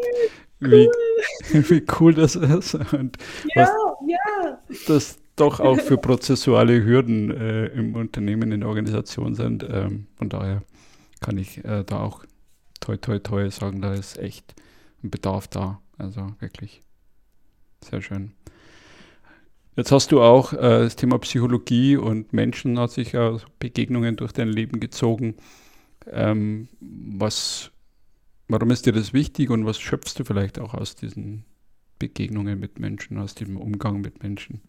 wie, 0.60 0.88
wie 1.52 1.84
cool 2.00 2.14
das 2.14 2.36
ist 2.36 2.74
und 2.92 3.16
ja, 3.54 3.62
was 3.62 3.70
ja. 4.06 4.58
das 4.86 5.18
doch 5.36 5.60
auch 5.60 5.80
für 5.80 5.96
prozessuale 5.98 6.84
Hürden 6.84 7.30
äh, 7.30 7.66
im 7.66 7.94
Unternehmen, 7.94 8.50
in 8.50 8.60
der 8.60 8.68
Organisation 8.68 9.34
sind. 9.34 9.64
Ähm, 9.68 10.08
von 10.16 10.28
daher 10.28 10.62
kann 11.20 11.38
ich 11.38 11.64
äh, 11.64 11.84
da 11.84 12.00
auch 12.00 12.24
toi 12.80 12.96
toi 12.96 13.18
toi 13.18 13.48
sagen, 13.50 13.80
da 13.80 13.94
ist 13.94 14.18
echt 14.18 14.54
ein 15.02 15.10
Bedarf 15.10 15.46
da. 15.48 15.80
Also 15.96 16.34
wirklich 16.40 16.82
sehr 17.84 18.02
schön. 18.02 18.32
Jetzt 19.78 19.92
hast 19.92 20.10
du 20.10 20.20
auch 20.20 20.52
äh, 20.54 20.56
das 20.58 20.96
Thema 20.96 21.20
Psychologie 21.20 21.96
und 21.96 22.32
Menschen 22.32 22.80
hat 22.80 22.90
sich 22.90 23.12
ja 23.12 23.36
Begegnungen 23.60 24.16
durch 24.16 24.32
dein 24.32 24.48
Leben 24.48 24.80
gezogen. 24.80 25.36
Ähm, 26.10 26.68
was, 26.80 27.70
warum 28.48 28.72
ist 28.72 28.86
dir 28.86 28.92
das 28.92 29.12
wichtig 29.12 29.50
und 29.50 29.66
was 29.66 29.78
schöpfst 29.78 30.14
du 30.18 30.24
vielleicht 30.24 30.58
auch 30.58 30.74
aus 30.74 30.96
diesen 30.96 31.44
Begegnungen 32.00 32.58
mit 32.58 32.80
Menschen, 32.80 33.18
aus 33.18 33.36
dem 33.36 33.56
Umgang 33.56 34.00
mit 34.00 34.20
Menschen? 34.20 34.62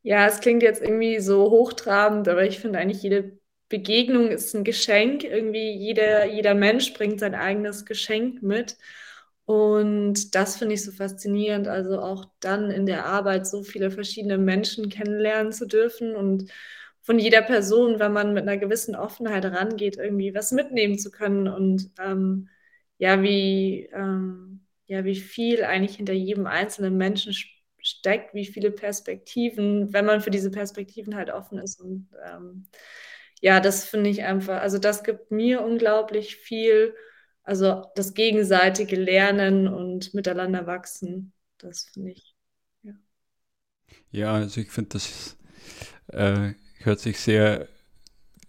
Ja, 0.00 0.26
es 0.26 0.40
klingt 0.40 0.62
jetzt 0.62 0.80
irgendwie 0.80 1.20
so 1.20 1.50
hochtrabend, 1.50 2.28
aber 2.28 2.44
ich 2.46 2.58
finde 2.58 2.78
eigentlich 2.78 3.02
jede 3.02 3.38
Begegnung 3.68 4.28
ist 4.28 4.54
ein 4.54 4.64
Geschenk. 4.64 5.24
Irgendwie 5.24 5.72
jeder, 5.72 6.24
jeder 6.24 6.54
Mensch 6.54 6.94
bringt 6.94 7.20
sein 7.20 7.34
eigenes 7.34 7.84
Geschenk 7.84 8.42
mit. 8.42 8.78
Und 9.44 10.34
das 10.34 10.56
finde 10.56 10.74
ich 10.74 10.84
so 10.84 10.92
faszinierend, 10.92 11.66
also 11.68 12.00
auch 12.00 12.26
dann 12.40 12.70
in 12.70 12.86
der 12.86 13.06
Arbeit 13.06 13.46
so 13.46 13.62
viele 13.62 13.90
verschiedene 13.90 14.38
Menschen 14.38 14.88
kennenlernen 14.88 15.52
zu 15.52 15.66
dürfen 15.66 16.14
und 16.14 16.50
von 17.02 17.18
jeder 17.18 17.42
Person, 17.42 17.98
wenn 17.98 18.12
man 18.12 18.32
mit 18.34 18.42
einer 18.44 18.56
gewissen 18.56 18.94
Offenheit 18.94 19.44
rangeht, 19.44 19.96
irgendwie 19.96 20.34
was 20.34 20.52
mitnehmen 20.52 20.98
zu 20.98 21.10
können 21.10 21.48
und 21.48 21.90
ähm, 22.00 22.48
ja, 22.98 23.20
wie, 23.22 23.88
ähm, 23.92 24.64
ja, 24.86 25.04
wie 25.04 25.16
viel 25.16 25.64
eigentlich 25.64 25.96
hinter 25.96 26.12
jedem 26.12 26.46
einzelnen 26.46 26.96
Menschen 26.96 27.34
steckt, 27.82 28.34
wie 28.34 28.46
viele 28.46 28.70
Perspektiven, 28.70 29.92
wenn 29.92 30.04
man 30.06 30.20
für 30.20 30.30
diese 30.30 30.52
Perspektiven 30.52 31.16
halt 31.16 31.30
offen 31.30 31.58
ist. 31.58 31.80
Und 31.80 32.08
ähm, 32.24 32.68
ja, 33.40 33.58
das 33.60 33.84
finde 33.84 34.10
ich 34.10 34.22
einfach, 34.22 34.60
also 34.62 34.78
das 34.78 35.02
gibt 35.02 35.32
mir 35.32 35.62
unglaublich 35.62 36.36
viel, 36.36 36.94
also 37.44 37.86
das 37.96 38.14
gegenseitige 38.14 38.96
Lernen 38.96 39.68
und 39.68 40.14
miteinander 40.14 40.66
wachsen, 40.66 41.32
das 41.58 41.84
finde 41.92 42.12
ich, 42.12 42.36
ja. 42.82 42.94
Ja, 44.10 44.34
also 44.34 44.60
ich 44.60 44.70
finde, 44.70 44.90
das 44.90 45.36
äh, 46.08 46.52
hört 46.78 47.00
sich 47.00 47.18
sehr 47.20 47.68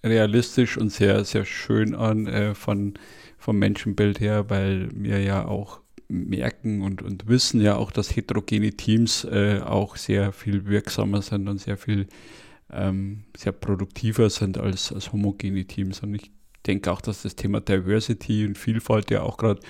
realistisch 0.04 0.78
und 0.78 0.92
sehr, 0.92 1.26
sehr 1.26 1.46
schön 1.46 1.96
an 1.96 2.28
äh, 2.28 2.56
von, 2.56 2.96
vom 3.38 3.60
Menschenbild 3.60 4.20
her, 4.20 4.50
weil 4.50 4.90
wir 4.94 5.22
ja 5.22 5.46
auch 5.46 5.82
merken 6.10 6.82
und, 6.84 7.02
und 7.02 7.28
wissen 7.28 7.62
ja 7.62 7.78
auch, 7.78 7.92
dass 7.92 8.16
heterogene 8.16 8.72
Teams 8.74 9.26
äh, 9.26 9.62
auch 9.62 9.98
sehr 9.98 10.34
viel 10.34 10.66
wirksamer 10.68 11.22
sind 11.22 11.50
und 11.50 11.60
sehr 11.60 11.78
viel 11.78 12.08
ähm, 12.72 13.26
sehr 13.38 13.54
produktiver 13.54 14.30
sind 14.30 14.58
als, 14.58 14.92
als 14.94 15.14
homogene 15.14 15.66
Teams. 15.66 16.02
Und 16.02 16.16
ich 16.16 16.32
denke 16.64 16.92
auch, 16.92 17.02
dass 17.02 17.24
das 17.24 17.36
Thema 17.36 17.62
Diversity 17.62 18.46
und 18.46 18.58
Vielfalt 18.58 19.12
ja 19.12 19.22
auch 19.22 19.38
gerade 19.38 19.62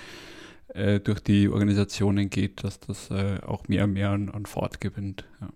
äh, 0.68 1.00
durch 1.00 1.20
die 1.20 1.48
Organisationen 1.48 2.30
geht, 2.30 2.64
dass 2.64 2.80
das 2.80 3.10
äh, 3.10 3.40
auch 3.42 3.68
mehr 3.68 3.84
und 3.84 3.92
mehr 3.92 4.10
an, 4.10 4.28
an 4.28 4.46
Fahrt 4.46 4.80
gewinnt. 4.80 5.24
Ja. 5.40 5.48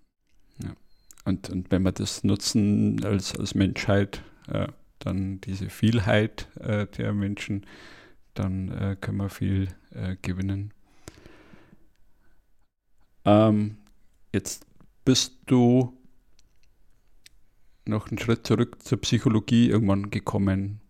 Ja. 0.65 0.73
Und, 1.25 1.51
und 1.51 1.71
wenn 1.71 1.83
wir 1.83 1.93
das 1.93 2.25
nutzen 2.25 3.05
als, 3.05 3.37
als 3.37 3.55
Menschheit, 3.55 4.23
äh, 4.49 4.69
dann 4.99 5.41
diese 5.41 5.71
Vielheit 5.71 6.49
äh, 6.61 6.87
der 6.87 7.13
Menschen, 7.13 7.67
dann 8.35 8.69
äh, 8.69 8.97
können 9.01 9.19
wir 9.19 9.31
viel 9.31 9.69
äh, 9.91 10.17
gewinnen. 10.23 10.73
Ähm, 13.25 13.79
jetzt 14.33 14.67
bist 15.05 15.39
du 15.47 15.99
noch 17.85 18.09
einen 18.09 18.19
Schritt 18.19 18.47
zurück 18.47 18.83
zur 18.83 19.01
Psychologie 19.01 19.71
irgendwann 19.71 20.11
gekommen, 20.11 20.81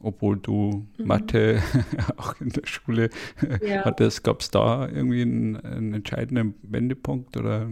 obwohl 0.00 0.38
du 0.38 0.86
mhm. 0.96 1.06
Mathe 1.06 1.62
auch 2.16 2.40
in 2.40 2.50
der 2.50 2.66
Schule 2.66 3.10
ja. 3.62 3.84
hattest. 3.84 4.24
Gab 4.24 4.40
es 4.40 4.50
da 4.50 4.88
irgendwie 4.88 5.22
einen, 5.22 5.56
einen, 5.56 5.94
entscheidenden 5.94 6.54
Wendepunkt 6.62 7.36
oder? 7.36 7.70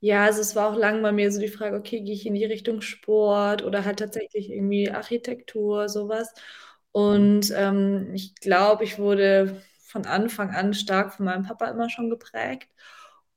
Ja, 0.00 0.24
also 0.24 0.40
es 0.40 0.54
war 0.54 0.70
auch 0.70 0.76
lang 0.76 1.02
bei 1.02 1.12
mir 1.12 1.32
so 1.32 1.40
die 1.40 1.48
Frage, 1.48 1.76
okay, 1.76 2.00
gehe 2.00 2.14
ich 2.14 2.26
in 2.26 2.34
die 2.34 2.44
Richtung 2.44 2.80
Sport 2.80 3.64
oder 3.64 3.84
halt 3.84 3.98
tatsächlich 3.98 4.50
irgendwie 4.50 4.90
Architektur, 4.90 5.88
sowas. 5.88 6.32
Und 6.92 7.52
ähm, 7.56 8.10
ich 8.14 8.34
glaube, 8.36 8.84
ich 8.84 8.98
wurde 8.98 9.62
von 9.80 10.06
Anfang 10.06 10.50
an 10.50 10.74
stark 10.74 11.14
von 11.14 11.26
meinem 11.26 11.44
Papa 11.44 11.66
immer 11.66 11.90
schon 11.90 12.10
geprägt. 12.10 12.68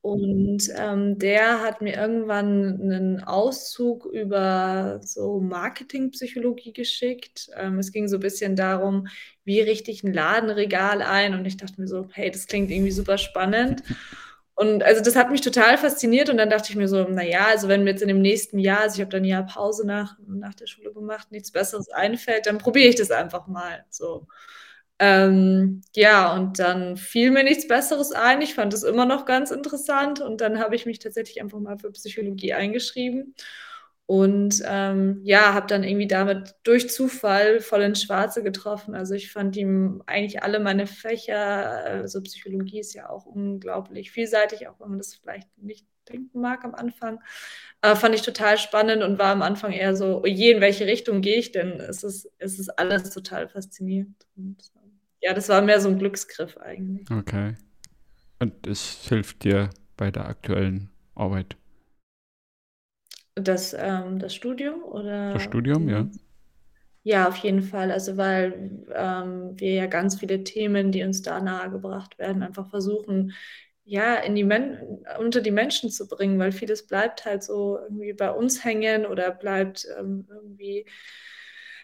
Und 0.01 0.63
ähm, 0.77 1.19
der 1.19 1.61
hat 1.61 1.81
mir 1.81 1.95
irgendwann 1.95 2.81
einen 2.81 3.23
Auszug 3.23 4.05
über 4.07 4.99
so 5.03 5.39
Marketingpsychologie 5.39 6.73
geschickt. 6.73 7.51
Ähm, 7.55 7.77
es 7.77 7.91
ging 7.91 8.07
so 8.07 8.17
ein 8.17 8.21
bisschen 8.21 8.55
darum, 8.55 9.07
wie 9.43 9.61
richte 9.61 9.91
ich 9.91 10.03
ein 10.03 10.13
Ladenregal 10.13 11.03
ein. 11.03 11.35
Und 11.35 11.45
ich 11.45 11.57
dachte 11.57 11.79
mir 11.79 11.87
so, 11.87 12.07
hey, 12.13 12.31
das 12.31 12.47
klingt 12.47 12.71
irgendwie 12.71 12.91
super 12.91 13.19
spannend. 13.19 13.83
Und 14.55 14.83
also 14.83 15.03
das 15.03 15.15
hat 15.15 15.31
mich 15.31 15.41
total 15.41 15.77
fasziniert 15.77 16.29
und 16.29 16.37
dann 16.37 16.49
dachte 16.49 16.69
ich 16.71 16.75
mir 16.75 16.87
so, 16.87 17.03
naja, 17.05 17.47
also 17.47 17.67
wenn 17.67 17.83
mir 17.83 17.91
jetzt 17.91 18.01
in 18.01 18.07
dem 18.07 18.21
nächsten 18.21 18.59
Jahr, 18.59 18.81
also 18.81 18.95
ich 18.95 19.01
habe 19.01 19.11
dann 19.11 19.23
Jahr 19.23 19.45
Pause 19.45 19.85
nach, 19.87 20.17
nach 20.27 20.53
der 20.55 20.67
Schule 20.67 20.93
gemacht, 20.93 21.31
nichts 21.31 21.51
Besseres 21.51 21.89
einfällt, 21.89 22.45
dann 22.47 22.57
probiere 22.57 22.89
ich 22.89 22.95
das 22.95 23.11
einfach 23.11 23.47
mal. 23.47 23.85
So. 23.89 24.27
Ähm, 25.03 25.81
ja, 25.95 26.31
und 26.35 26.59
dann 26.59 26.95
fiel 26.95 27.31
mir 27.31 27.43
nichts 27.43 27.67
Besseres 27.67 28.11
ein. 28.11 28.39
Ich 28.43 28.53
fand 28.53 28.71
es 28.71 28.83
immer 28.83 29.05
noch 29.05 29.25
ganz 29.25 29.49
interessant 29.49 30.21
und 30.21 30.41
dann 30.41 30.59
habe 30.59 30.75
ich 30.75 30.85
mich 30.85 30.99
tatsächlich 30.99 31.41
einfach 31.41 31.59
mal 31.59 31.79
für 31.79 31.91
Psychologie 31.91 32.53
eingeschrieben 32.53 33.33
und 34.05 34.61
ähm, 34.63 35.21
ja, 35.23 35.55
habe 35.55 35.65
dann 35.65 35.83
irgendwie 35.83 36.05
damit 36.07 36.53
durch 36.63 36.89
Zufall 36.91 37.61
voll 37.61 37.81
ins 37.81 38.03
Schwarze 38.03 38.43
getroffen. 38.43 38.93
Also 38.93 39.15
ich 39.15 39.31
fand 39.31 39.57
ihm 39.57 40.03
eigentlich 40.05 40.43
alle 40.43 40.59
meine 40.59 40.85
Fächer, 40.85 41.83
also 41.85 42.21
Psychologie 42.21 42.81
ist 42.81 42.93
ja 42.93 43.09
auch 43.09 43.25
unglaublich 43.25 44.11
vielseitig, 44.11 44.67
auch 44.67 44.79
wenn 44.81 44.89
man 44.89 44.97
das 44.99 45.15
vielleicht 45.15 45.47
nicht 45.57 45.87
denken 46.09 46.41
mag 46.41 46.63
am 46.63 46.75
Anfang. 46.75 47.19
Äh, 47.81 47.95
fand 47.95 48.13
ich 48.13 48.21
total 48.21 48.59
spannend 48.59 49.01
und 49.01 49.17
war 49.17 49.31
am 49.31 49.41
Anfang 49.41 49.71
eher 49.71 49.95
so, 49.95 50.21
oh 50.23 50.27
je, 50.27 50.51
in 50.51 50.61
welche 50.61 50.85
Richtung 50.85 51.21
gehe 51.21 51.37
ich 51.37 51.51
denn? 51.51 51.79
Es 51.79 52.03
ist, 52.03 52.29
es 52.37 52.59
ist 52.59 52.69
alles 52.77 53.09
total 53.09 53.47
faszinierend. 53.47 54.27
Und, 54.35 54.57
ja, 55.21 55.33
das 55.33 55.49
war 55.49 55.61
mehr 55.61 55.79
so 55.79 55.89
ein 55.89 55.99
Glücksgriff 55.99 56.57
eigentlich. 56.57 57.09
Okay. 57.09 57.55
Und 58.39 58.67
es 58.67 59.07
hilft 59.07 59.43
dir 59.43 59.69
bei 59.97 60.11
der 60.11 60.25
aktuellen 60.25 60.89
Arbeit? 61.15 61.55
Das, 63.35 63.73
ähm, 63.77 64.19
das 64.19 64.35
Studium 64.35 64.83
oder? 64.83 65.33
Das 65.33 65.43
Studium, 65.43 65.87
ja. 65.87 66.07
Ja, 67.03 67.27
auf 67.27 67.37
jeden 67.37 67.61
Fall. 67.63 67.91
Also 67.91 68.17
weil 68.17 68.85
ähm, 68.93 69.59
wir 69.59 69.73
ja 69.73 69.87
ganz 69.87 70.19
viele 70.19 70.43
Themen, 70.43 70.91
die 70.91 71.03
uns 71.03 71.21
da 71.21 71.39
nahegebracht 71.39 72.19
werden, 72.19 72.43
einfach 72.43 72.69
versuchen, 72.69 73.33
ja, 73.83 74.15
in 74.15 74.35
die 74.35 74.43
Men 74.43 75.03
unter 75.19 75.41
die 75.41 75.51
Menschen 75.51 75.89
zu 75.89 76.07
bringen, 76.07 76.37
weil 76.39 76.51
vieles 76.51 76.85
bleibt 76.85 77.25
halt 77.25 77.43
so 77.43 77.79
irgendwie 77.79 78.13
bei 78.13 78.31
uns 78.31 78.63
hängen 78.63 79.05
oder 79.05 79.31
bleibt 79.31 79.87
ähm, 79.99 80.27
irgendwie 80.29 80.85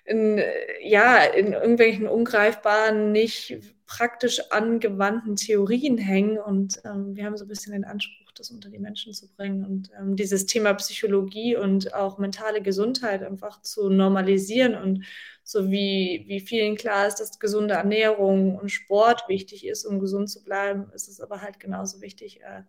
in, 0.08 0.42
ja, 0.82 1.24
in 1.24 1.54
irgendwelchen 1.54 2.08
ungreifbaren, 2.08 3.12
nicht 3.12 3.60
praktisch 3.86 4.52
angewandten 4.52 5.36
Theorien 5.36 5.98
hängen. 5.98 6.38
Und 6.38 6.82
ähm, 6.86 7.16
wir 7.16 7.26
haben 7.26 7.38
so 7.38 7.46
ein 7.46 7.50
bisschen 7.50 7.74
den 7.74 7.86
Anspruch, 7.86 8.32
das 8.36 8.52
unter 8.52 8.70
die 8.70 8.80
Menschen 8.80 9.14
zu 9.14 9.28
bringen 9.36 9.66
und 9.66 9.90
ähm, 10.00 10.16
dieses 10.16 10.46
Thema 10.46 10.74
Psychologie 10.76 11.56
und 11.56 11.94
auch 11.94 12.20
mentale 12.20 12.62
Gesundheit 12.62 13.24
einfach 13.24 13.62
zu 13.62 13.90
normalisieren 13.90 14.76
und 14.76 15.06
so 15.44 15.72
wie, 15.72 16.26
wie 16.28 16.40
vielen 16.40 16.76
klar 16.76 17.08
ist, 17.08 17.16
dass 17.16 17.40
gesunde 17.40 17.74
Ernährung 17.74 18.56
und 18.56 18.70
Sport 18.70 19.24
wichtig 19.28 19.66
ist, 19.66 19.86
um 19.86 20.00
gesund 20.00 20.30
zu 20.30 20.44
bleiben, 20.44 20.92
ist 20.94 21.08
es 21.08 21.20
aber 21.20 21.42
halt 21.42 21.60
genauso 21.60 22.02
wichtig, 22.02 22.42
äh, 22.42 22.64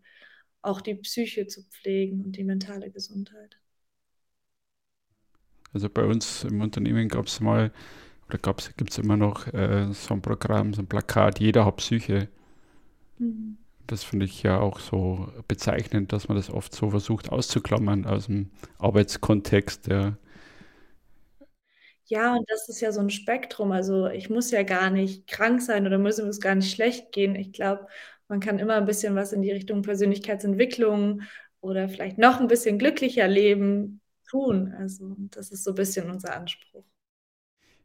auch 0.63 0.81
die 0.81 0.95
Psyche 0.95 1.47
zu 1.47 1.63
pflegen 1.65 2.25
und 2.25 2.37
die 2.37 2.45
mentale 2.45 2.91
Gesundheit. 2.91 3.59
Also 5.73 5.89
bei 5.89 6.05
uns 6.05 6.45
im 6.45 6.61
Unternehmen 6.61 7.09
gab 7.09 7.27
es 7.27 7.41
mal, 7.41 7.73
oder 8.29 8.39
gibt 8.77 8.91
es 8.91 8.99
immer 8.99 9.17
noch 9.17 9.47
äh, 9.49 9.93
so 9.93 10.15
ein 10.15 10.23
Programm, 10.23 10.75
so 10.75 10.83
ein 10.83 10.89
Plakat, 10.89 11.41
jeder 11.41 11.65
hat 11.67 11.77
Psyche. 11.79 12.29
Mhm. 13.19 13.59
Das 13.89 14.05
finde 14.05 14.27
ich 14.27 14.43
ja 14.45 14.61
auch 14.61 14.79
so 14.81 15.33
bezeichnend, 15.49 16.13
dass 16.13 16.29
man 16.29 16.37
das 16.37 16.49
oft 16.51 16.73
so 16.75 16.91
versucht 16.91 17.31
auszuklammern 17.31 18.05
aus 18.07 18.27
dem 18.27 18.51
Arbeitskontext. 18.79 19.89
Ja. 19.89 20.17
Ja, 22.07 22.35
und 22.37 22.51
das 22.51 22.69
ist 22.69 22.81
ja 22.81 22.91
so 22.93 23.01
ein 23.01 23.11
Spektrum. 23.11 23.71
Also 23.73 24.07
ich 24.09 24.31
muss 24.31 24.51
ja 24.51 24.63
gar 24.63 24.91
nicht 24.91 25.27
krank 25.27 25.61
sein 25.61 25.87
oder 25.87 25.99
muss 25.99 26.19
es 26.19 26.41
gar 26.41 26.55
nicht 26.55 26.73
schlecht 26.73 27.13
gehen. 27.13 27.35
Ich 27.37 27.53
glaube, 27.53 27.87
man 28.29 28.41
kann 28.41 28.59
immer 28.59 28.75
ein 28.77 28.87
bisschen 28.87 29.15
was 29.15 29.33
in 29.33 29.43
die 29.43 29.53
Richtung 29.53 29.83
Persönlichkeitsentwicklung 29.83 31.23
oder 31.61 31.89
vielleicht 31.89 32.19
noch 32.19 32.41
ein 32.41 32.49
bisschen 32.49 32.79
glücklicher 32.79 33.29
leben 33.29 34.01
tun. 34.29 34.73
Also 34.77 35.17
das 35.31 35.51
ist 35.51 35.65
so 35.65 35.71
ein 35.71 35.77
bisschen 35.77 36.11
unser 36.11 36.35
Anspruch. 36.37 36.85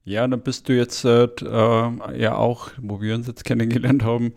Ja, 0.06 0.28
dann 0.28 0.42
bist 0.42 0.68
du 0.68 0.74
jetzt 0.74 1.06
äh, 1.06 1.24
äh, 1.26 2.20
ja 2.22 2.36
auch, 2.36 2.72
wo 2.78 3.02
wir 3.02 3.16
uns 3.16 3.28
jetzt 3.28 3.46
kennengelernt 3.46 4.04
haben, 4.04 4.34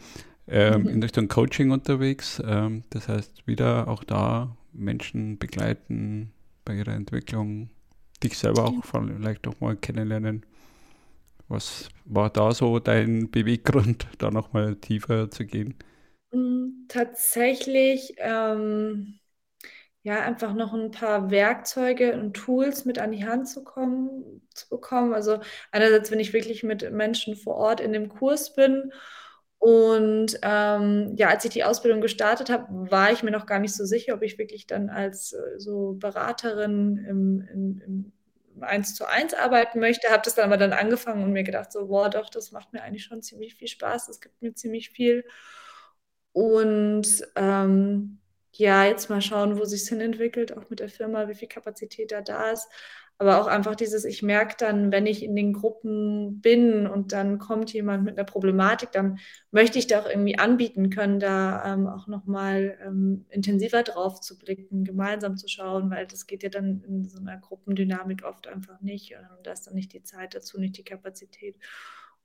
ähm, 0.47 0.83
mhm. 0.83 0.89
in 0.89 1.03
Richtung 1.03 1.29
Coaching 1.29 1.71
unterwegs. 1.71 2.41
Ähm, 2.45 2.85
das 2.91 3.09
heißt, 3.09 3.47
wieder 3.47 3.89
auch 3.89 4.05
da 4.05 4.57
Menschen 4.73 5.39
begleiten 5.39 6.33
bei 6.65 6.75
ihrer 6.77 6.95
Entwicklung, 6.95 7.71
dich 8.23 8.39
selber 8.39 8.65
auch 8.65 8.85
vielleicht 8.85 9.47
auch 9.49 9.61
mal 9.61 9.77
kennenlernen. 9.77 10.45
Was 11.49 11.89
war 12.05 12.31
da 12.31 12.53
so 12.53 12.79
dein 12.79 13.31
Beweggrund, 13.31 14.09
da 14.19 14.31
nochmal 14.31 14.77
tiefer 14.77 15.31
zu 15.31 15.47
gehen? 15.47 15.75
Mm, 16.33 16.87
tatsächlich 16.89 18.15
ähm, 18.19 19.19
ja, 20.07 20.21
einfach 20.21 20.55
noch 20.55 20.73
ein 20.73 20.93
paar 20.93 21.33
Werkzeuge 21.33 22.13
und 22.13 22.35
Tools 22.35 22.85
mit 22.85 23.01
an 23.01 23.11
die 23.11 23.27
Hand 23.27 23.49
zu 23.49 23.65
kommen, 23.65 24.41
zu 24.55 24.69
bekommen. 24.69 25.13
Also 25.13 25.41
einerseits, 25.73 26.13
wenn 26.13 26.21
ich 26.21 26.33
wirklich 26.33 26.63
mit 26.63 26.93
Menschen 26.93 27.35
vor 27.35 27.57
Ort 27.57 27.81
in 27.81 27.93
dem 27.93 28.09
Kurs 28.09 28.55
bin 28.55 28.93
und 29.59 30.39
ähm, 30.43 31.13
ja, 31.17 31.29
als 31.31 31.45
ich 31.45 31.51
die 31.51 31.65
Ausbildung 31.65 32.01
gestartet 32.01 32.51
habe, 32.51 32.67
war 32.89 33.11
ich 33.11 33.25
mir 33.25 33.33
noch 33.33 33.47
gar 33.47 33.59
nicht 33.59 33.75
so 33.75 33.85
sicher, 33.85 34.15
ob 34.15 34.23
ich 34.23 34.39
wirklich 34.39 34.69
dann 34.69 34.91
als 34.91 35.33
äh, 35.33 35.59
so 35.59 35.95
Beraterin 35.95 36.99
im, 36.99 37.41
im, 37.53 38.13
im 38.55 38.63
1 38.63 38.95
zu 38.95 39.07
1 39.09 39.35
arbeiten 39.35 39.81
möchte. 39.81 40.11
Habe 40.11 40.23
das 40.25 40.37
dann 40.37 40.45
aber 40.45 40.57
dann 40.57 40.73
angefangen 40.73 41.25
und 41.25 41.33
mir 41.33 41.43
gedacht, 41.43 41.73
so, 41.73 41.89
boah, 41.89 42.11
doch, 42.11 42.31
das 42.31 42.53
macht 42.53 42.73
mir 42.73 42.83
eigentlich 42.85 43.03
schon 43.03 43.23
ziemlich 43.23 43.57
viel 43.57 43.67
Spaß, 43.67 44.07
das 44.07 44.21
gibt 44.21 44.41
mir 44.41 44.55
ziemlich 44.55 44.91
viel. 44.91 45.25
Und 46.31 47.27
ähm, 47.35 48.21
ja, 48.59 48.85
jetzt 48.85 49.11
mal 49.11 49.21
schauen, 49.23 49.59
wo 49.59 49.65
sich 49.65 49.83
hin 49.89 50.01
entwickelt, 50.01 50.57
auch 50.57 50.69
mit 50.71 50.81
der 50.81 50.89
Firma, 50.89 51.29
wie 51.29 51.35
viel 51.35 51.49
Kapazität 51.49 52.13
da 52.13 52.21
da 52.23 52.51
ist. 52.51 52.69
aber 53.19 53.41
auch 53.41 53.47
einfach 53.47 53.75
dieses, 53.77 54.05
ich 54.05 54.23
merke 54.23 54.57
dann, 54.59 54.93
wenn 54.93 55.07
ich 55.07 55.23
in 55.23 55.35
den 55.35 55.55
Gruppen 55.55 56.41
bin 56.43 56.87
und 56.87 57.13
dann 57.13 57.39
kommt 57.39 57.73
jemand 57.73 58.05
mit 58.05 58.19
einer 58.19 58.27
Problematik, 58.27 58.93
dann 58.93 59.19
möchte 59.51 59.79
ich 59.79 59.87
da 59.87 60.01
auch 60.01 60.07
irgendwie 60.09 60.39
anbieten 60.39 60.91
können, 60.91 61.19
da 61.19 61.73
ähm, 61.73 61.87
auch 61.87 62.09
nochmal 62.09 62.79
ähm, 62.85 63.25
intensiver 63.31 63.83
drauf 63.83 64.21
zu 64.21 64.37
blicken, 64.39 64.85
gemeinsam 64.85 65.37
zu 65.39 65.49
schauen, 65.49 65.91
weil 65.91 66.07
das 66.07 66.27
geht 66.27 66.43
ja 66.43 66.51
dann 66.51 66.83
in 66.87 67.05
so 67.09 67.19
einer 67.19 67.39
Gruppendynamik 67.39 68.23
oft 68.25 68.47
einfach 68.49 68.81
nicht. 68.83 69.13
Ähm, 69.13 69.21
da 69.45 69.53
ist 69.53 69.67
dann 69.67 69.75
nicht 69.75 69.95
die 69.95 70.03
Zeit 70.03 70.35
dazu, 70.35 70.61
nicht 70.61 70.77
die 70.77 70.85
Kapazität. 70.85 71.57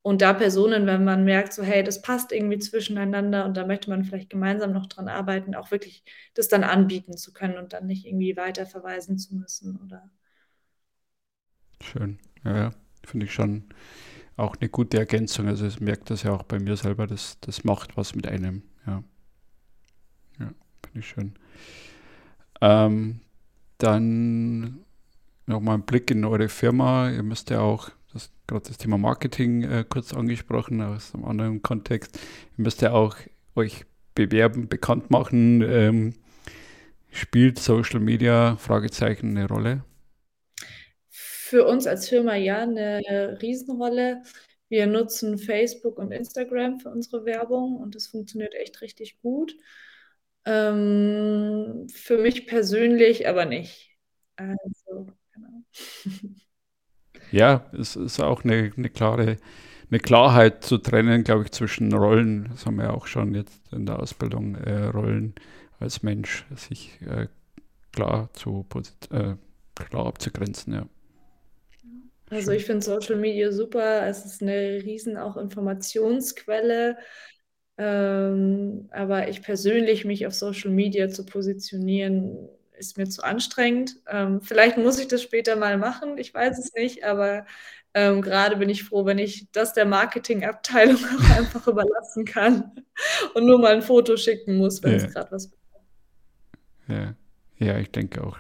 Und 0.04 0.22
da 0.22 0.34
Personen, 0.34 0.88
wenn 0.88 1.04
man 1.04 1.24
merkt, 1.26 1.54
so 1.54 1.64
hey, 1.64 1.84
das 1.84 2.02
passt 2.02 2.32
irgendwie 2.32 2.58
zwischeneinander 2.60 3.46
und 3.46 3.56
da 3.58 3.66
möchte 3.68 3.90
man 3.90 4.04
vielleicht 4.04 4.30
gemeinsam 4.32 4.74
noch 4.74 4.88
dran 4.88 5.08
arbeiten, 5.08 5.56
auch 5.56 5.72
wirklich 5.72 6.04
das 6.34 6.48
dann 6.48 6.64
anbieten 6.64 7.18
zu 7.18 7.34
können 7.34 7.58
und 7.58 7.74
dann 7.74 7.88
nicht 7.88 8.06
irgendwie 8.06 8.36
weiter 8.38 8.66
verweisen 8.66 9.18
zu 9.20 9.36
müssen 9.36 9.80
oder 9.86 10.10
Schön. 11.82 12.20
Ja, 12.44 12.58
ja. 12.58 12.72
finde 13.04 13.26
ich 13.26 13.34
schon 13.34 13.64
auch 14.38 14.56
eine 14.60 14.70
gute 14.70 14.98
Ergänzung. 14.98 15.48
Also 15.48 15.68
ich 15.68 15.80
merke 15.80 16.04
das 16.06 16.24
ja 16.24 16.32
auch 16.34 16.44
bei 16.44 16.60
mir 16.60 16.76
selber, 16.76 17.08
das, 17.08 17.40
das 17.42 17.64
macht 17.64 17.98
was 17.98 18.16
mit 18.16 18.28
einem. 18.28 18.64
Ja, 18.86 19.04
ja 20.40 20.52
finde 20.84 21.00
ich 21.00 21.08
schön. 21.08 21.34
Ähm, 22.62 23.22
dann 23.78 24.86
nochmal 25.48 25.76
ein 25.78 25.84
Blick 25.86 26.12
in 26.12 26.26
eure 26.26 26.50
Firma. 26.50 27.10
Ihr 27.10 27.24
müsst 27.24 27.50
ja 27.50 27.62
auch, 27.62 27.92
das 28.14 28.32
gerade 28.48 28.68
das 28.68 28.78
Thema 28.78 28.98
Marketing 28.98 29.64
äh, 29.64 29.86
kurz 29.88 30.14
angesprochen, 30.14 30.82
aus 30.82 31.14
einem 31.14 31.26
anderen 31.26 31.62
Kontext. 31.62 32.18
Ihr 32.58 32.64
müsst 32.64 32.82
ja 32.82 32.94
auch 32.94 33.16
euch 33.56 33.86
bewerben, 34.16 34.68
bekannt 34.68 35.10
machen. 35.12 35.62
Ähm, 35.62 36.14
spielt 37.12 37.60
Social 37.60 38.00
Media 38.00 38.56
Fragezeichen 38.58 39.38
eine 39.38 39.48
Rolle? 39.48 39.84
für 41.52 41.66
uns 41.68 41.86
als 41.86 42.08
Firma 42.08 42.36
ja 42.36 42.60
eine 42.62 43.38
Riesenrolle. 43.42 44.24
Wir 44.70 44.88
nutzen 44.88 45.38
Facebook 45.38 46.00
und 46.00 46.14
Instagram 46.14 46.80
für 46.80 46.90
unsere 46.90 47.26
Werbung 47.26 47.76
und 47.76 47.94
das 47.94 48.08
funktioniert 48.08 48.56
echt 48.56 48.80
richtig 48.80 49.20
gut. 49.22 49.54
Ähm, 50.46 51.88
für 51.94 52.18
mich 52.18 52.48
persönlich 52.48 53.28
aber 53.28 53.44
nicht. 53.46 53.98
Also, 54.38 55.08
genau. 55.34 55.64
Ja, 57.32 57.66
es 57.74 57.96
ist 57.96 58.20
auch 58.20 58.44
eine, 58.44 58.72
eine 58.76 58.90
klare 58.90 59.38
eine 59.92 60.00
Klarheit 60.00 60.64
zu 60.64 60.78
trennen, 60.78 61.24
glaube 61.24 61.44
ich, 61.44 61.52
zwischen 61.52 61.94
Rollen. 61.94 62.48
Das 62.50 62.66
haben 62.66 62.78
wir 62.78 62.94
auch 62.94 63.08
schon 63.08 63.36
jetzt 63.36 63.62
in 63.74 63.86
der 63.86 64.00
Ausbildung, 64.00 64.56
äh, 64.56 64.86
Rollen 64.86 65.36
als 65.80 66.02
Mensch, 66.02 66.46
sich 66.56 66.98
äh, 67.02 67.28
klar 67.92 68.30
zu 68.34 68.66
äh, 69.12 69.36
klar 69.76 70.06
abzugrenzen, 70.06 70.74
ja. 70.74 70.88
Also 72.30 72.52
ich 72.54 72.64
finde 72.64 72.82
Social 72.82 73.18
Media 73.18 73.52
super. 73.52 74.08
Es 74.08 74.26
ist 74.26 74.42
eine 74.42 74.82
riesen 74.84 75.18
auch 75.18 75.36
Informationsquelle. 75.36 76.98
Ähm, 77.78 78.88
aber 78.92 79.28
ich 79.28 79.42
persönlich 79.42 80.06
mich 80.06 80.26
auf 80.26 80.34
Social 80.34 80.72
Media 80.72 81.10
zu 81.10 81.26
positionieren, 81.26 82.48
ist 82.82 82.98
mir 82.98 83.08
zu 83.08 83.24
anstrengend. 83.24 83.98
Ähm, 84.08 84.42
vielleicht 84.42 84.78
muss 84.78 85.00
ich 85.00 85.08
das 85.08 85.22
später 85.22 85.56
mal 85.56 85.78
machen, 85.78 86.18
ich 86.18 86.34
weiß 86.34 86.58
es 86.58 86.74
nicht, 86.74 87.06
aber 87.06 87.46
ähm, 87.94 88.22
gerade 88.22 88.58
bin 88.58 88.70
ich 88.70 88.84
froh, 88.84 89.06
wenn 89.06 89.20
ich 89.20 89.52
das 89.52 89.74
der 89.74 89.86
Marketingabteilung 89.86 90.98
auch 91.18 91.38
einfach 91.38 91.68
überlassen 91.68 92.26
kann 92.26 92.72
und 93.34 93.46
nur 93.46 93.60
mal 93.60 93.74
ein 93.74 93.82
Foto 93.82 94.18
schicken 94.18 94.58
muss, 94.58 94.82
wenn 94.84 94.92
ja. 94.92 95.06
es 95.06 95.14
gerade 95.14 95.32
was 95.32 95.48
braucht. 95.48 95.60
Ja. 96.88 97.16
ja, 97.58 97.78
ich 97.78 97.92
denke 97.92 98.24
auch. 98.24 98.40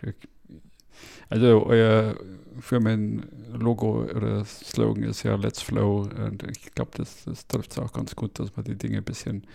Also 1.30 1.65
euer 1.65 2.17
Firmenlogo 2.60 4.04
oder 4.04 4.43
Slogan 4.45 5.04
ist 5.04 5.23
ja 5.23 5.36
Let's 5.36 5.62
Flow. 5.62 6.01
Und 6.01 6.43
ich 6.43 6.71
glaube, 6.73 6.91
das, 6.95 7.23
das 7.25 7.47
trifft 7.47 7.71
es 7.71 7.80
auch 7.80 7.93
ganz 7.93 8.15
gut, 8.15 8.39
dass 8.39 8.56
man 8.56 8.65
die 8.65 8.77
Dinge 8.77 8.97
ein 8.97 9.04
bisschen 9.04 9.47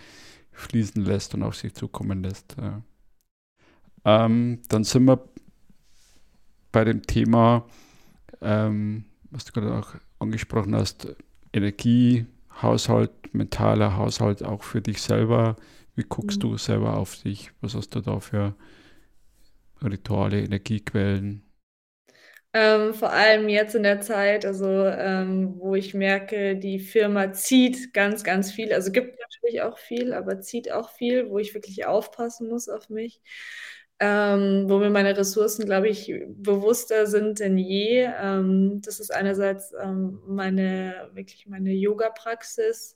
fließen 0.51 1.03
lässt 1.03 1.33
und 1.33 1.43
auf 1.43 1.55
sich 1.55 1.73
zukommen 1.73 2.23
lässt. 2.23 2.55
Ja. 2.59 2.81
Ähm, 4.07 4.61
dann 4.69 4.85
sind 4.85 5.03
wir 5.03 5.19
bei 6.71 6.85
dem 6.85 7.01
Thema, 7.01 7.67
ähm, 8.41 9.03
was 9.31 9.43
du 9.43 9.51
gerade 9.51 9.75
auch 9.75 9.95
angesprochen 10.19 10.73
hast, 10.73 11.13
Energiehaushalt, 11.51 13.11
mentaler 13.33 13.97
Haushalt 13.97 14.43
auch 14.43 14.63
für 14.63 14.81
dich 14.81 15.01
selber. 15.01 15.57
Wie 15.95 16.05
guckst 16.07 16.37
mhm. 16.37 16.51
du 16.51 16.57
selber 16.57 16.95
auf 16.95 17.21
dich? 17.21 17.51
Was 17.59 17.75
hast 17.75 17.95
du 17.95 17.99
da 17.99 18.21
für 18.21 18.55
Rituale, 19.83 20.41
Energiequellen? 20.41 21.43
Ähm, 22.53 22.93
vor 22.93 23.11
allem 23.11 23.49
jetzt 23.49 23.75
in 23.75 23.83
der 23.83 23.99
Zeit, 23.99 24.45
also 24.45 24.85
ähm, 24.85 25.55
wo 25.59 25.75
ich 25.75 25.93
merke, 25.93 26.55
die 26.55 26.79
Firma 26.79 27.33
zieht 27.33 27.93
ganz, 27.93 28.23
ganz 28.23 28.53
viel. 28.53 28.71
Also 28.71 28.93
gibt 28.93 29.19
natürlich 29.19 29.61
auch 29.63 29.77
viel, 29.77 30.13
aber 30.13 30.39
zieht 30.39 30.71
auch 30.71 30.91
viel, 30.91 31.29
wo 31.29 31.39
ich 31.39 31.53
wirklich 31.53 31.85
aufpassen 31.85 32.47
muss 32.47 32.69
auf 32.69 32.89
mich. 32.89 33.21
Ähm, 33.99 34.65
wo 34.69 34.77
mir 34.77 34.91
meine 34.91 35.17
Ressourcen, 35.17 35.65
glaube 35.65 35.89
ich, 35.89 36.13
bewusster 36.27 37.07
sind 37.07 37.39
denn 37.39 37.57
je. 37.57 38.07
Ähm, 38.21 38.79
das 38.85 38.99
ist 38.99 39.11
einerseits 39.11 39.73
ähm, 39.81 40.19
meine, 40.27 41.09
wirklich 41.13 41.47
meine 41.47 41.71
Yoga-Praxis, 41.73 42.95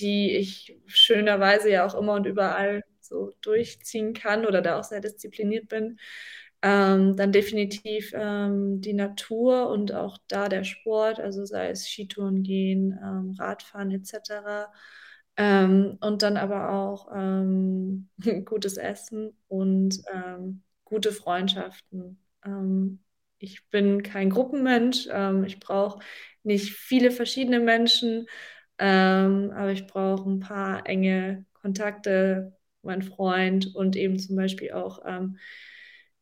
die 0.00 0.36
ich 0.36 0.76
schönerweise 0.86 1.70
ja 1.70 1.86
auch 1.86 1.94
immer 1.94 2.14
und 2.14 2.26
überall 2.26 2.82
so 3.00 3.32
durchziehen 3.42 4.12
kann 4.12 4.44
oder 4.46 4.60
da 4.62 4.78
auch 4.80 4.84
sehr 4.84 5.00
diszipliniert 5.00 5.68
bin. 5.68 5.98
Ähm, 6.62 7.14
dann 7.16 7.30
definitiv 7.30 8.12
ähm, 8.14 8.80
die 8.80 8.94
Natur 8.94 9.68
und 9.68 9.92
auch 9.92 10.18
da 10.28 10.48
der 10.48 10.64
Sport, 10.64 11.20
also 11.20 11.44
sei 11.44 11.68
es 11.70 11.86
Skitouren 11.86 12.42
gehen, 12.42 12.98
ähm, 13.02 13.34
Radfahren 13.38 13.90
etc. 13.90 14.70
Ähm, 15.36 15.98
und 16.00 16.22
dann 16.22 16.36
aber 16.36 16.70
auch 16.70 17.08
ähm, 17.14 18.08
gutes 18.44 18.76
Essen 18.76 19.36
und 19.48 20.00
ähm, 20.12 20.62
gute 20.84 21.12
Freundschaften. 21.12 22.18
ich 23.38 23.68
bin 23.70 24.02
kein 24.02 24.28
Gruppenmensch, 24.28 25.08
ich 25.46 25.60
brauche 25.60 26.00
nicht 26.42 26.72
viele 26.72 27.10
verschiedene 27.10 27.58
Menschen, 27.58 28.26
aber 28.76 29.72
ich 29.72 29.86
brauche 29.86 30.28
ein 30.28 30.40
paar 30.40 30.86
enge 30.86 31.46
Kontakte, 31.54 32.54
mein 32.82 33.00
Freund 33.00 33.74
und 33.74 33.96
eben 33.96 34.18
zum 34.18 34.36
Beispiel 34.36 34.72
auch 34.72 35.00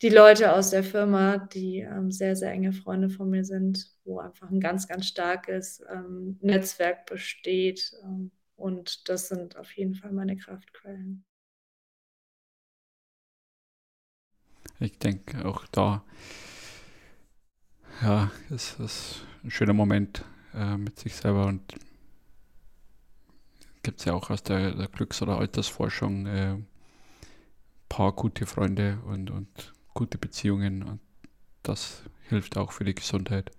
die 0.02 0.08
Leute 0.08 0.52
aus 0.52 0.70
der 0.70 0.82
Firma, 0.82 1.38
die 1.38 1.78
ähm, 1.78 2.10
sehr, 2.10 2.34
sehr 2.34 2.50
enge 2.50 2.72
Freunde 2.72 3.08
von 3.08 3.30
mir 3.30 3.44
sind, 3.44 3.86
wo 4.04 4.18
einfach 4.18 4.50
ein 4.50 4.58
ganz, 4.58 4.88
ganz 4.88 5.06
starkes 5.06 5.80
ähm, 5.90 6.38
Netzwerk 6.40 7.06
besteht. 7.06 7.92
Und 8.62 9.08
das 9.08 9.26
sind 9.26 9.56
auf 9.56 9.72
jeden 9.72 9.96
Fall 9.96 10.12
meine 10.12 10.36
Kraftquellen. 10.36 11.24
Ich 14.78 14.96
denke 15.00 15.44
auch 15.44 15.66
da, 15.72 16.04
ja, 18.02 18.30
es 18.50 18.78
ein 19.42 19.50
schöner 19.50 19.72
Moment 19.72 20.24
äh, 20.54 20.76
mit 20.76 20.96
sich 20.96 21.16
selber 21.16 21.46
und 21.46 21.74
gibt 23.82 23.98
es 23.98 24.04
ja 24.04 24.12
auch 24.12 24.30
aus 24.30 24.44
der, 24.44 24.76
der 24.76 24.86
Glücks- 24.86 25.22
oder 25.22 25.38
Altersforschung 25.38 26.28
ein 26.28 26.60
äh, 26.60 26.64
paar 27.88 28.12
gute 28.12 28.46
Freunde 28.46 29.00
und, 29.06 29.32
und 29.32 29.72
gute 29.92 30.18
Beziehungen 30.18 30.84
und 30.84 31.00
das 31.64 32.04
hilft 32.28 32.56
auch 32.56 32.70
für 32.70 32.84
die 32.84 32.94
Gesundheit. 32.94 33.50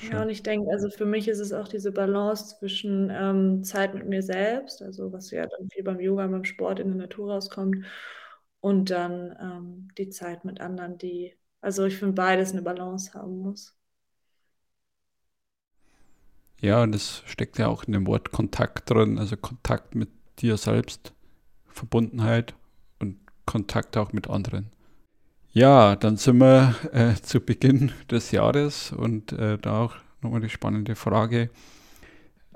Ja, 0.00 0.08
ja 0.12 0.22
und 0.22 0.28
ich 0.30 0.42
denke, 0.42 0.70
also 0.70 0.90
für 0.90 1.04
mich 1.06 1.28
ist 1.28 1.38
es 1.38 1.52
auch 1.52 1.68
diese 1.68 1.92
Balance 1.92 2.56
zwischen 2.58 3.10
ähm, 3.10 3.64
Zeit 3.64 3.94
mit 3.94 4.06
mir 4.08 4.22
selbst, 4.22 4.82
also 4.82 5.12
was 5.12 5.30
ja 5.30 5.46
dann 5.46 5.68
viel 5.70 5.84
beim 5.84 6.00
Yoga, 6.00 6.26
beim 6.26 6.44
Sport 6.44 6.80
in 6.80 6.88
der 6.88 6.96
Natur 6.96 7.32
rauskommt, 7.32 7.84
und 8.60 8.90
dann 8.90 9.36
ähm, 9.40 9.88
die 9.98 10.10
Zeit 10.10 10.44
mit 10.44 10.60
anderen, 10.60 10.98
die, 10.98 11.36
also 11.60 11.84
ich 11.84 11.96
finde 11.98 12.14
beides 12.14 12.52
eine 12.52 12.62
Balance 12.62 13.12
haben 13.14 13.38
muss. 13.38 13.76
Ja, 16.60 16.82
und 16.82 16.94
es 16.94 17.22
steckt 17.26 17.58
ja 17.58 17.66
auch 17.68 17.84
in 17.84 17.92
dem 17.92 18.06
Wort 18.06 18.30
Kontakt 18.30 18.88
drin, 18.90 19.18
also 19.18 19.36
Kontakt 19.36 19.94
mit 19.96 20.08
dir 20.38 20.56
selbst, 20.56 21.12
Verbundenheit 21.68 22.54
Kontakt 23.46 23.96
auch 23.96 24.12
mit 24.12 24.30
anderen. 24.30 24.70
Ja, 25.54 25.96
dann 25.96 26.16
sind 26.16 26.38
wir 26.38 26.74
äh, 26.92 27.14
zu 27.20 27.40
Beginn 27.40 27.92
des 28.10 28.30
Jahres 28.30 28.90
und 28.90 29.32
äh, 29.32 29.58
da 29.58 29.82
auch 29.84 29.96
nochmal 30.22 30.40
die 30.40 30.48
spannende 30.48 30.94
Frage. 30.94 31.50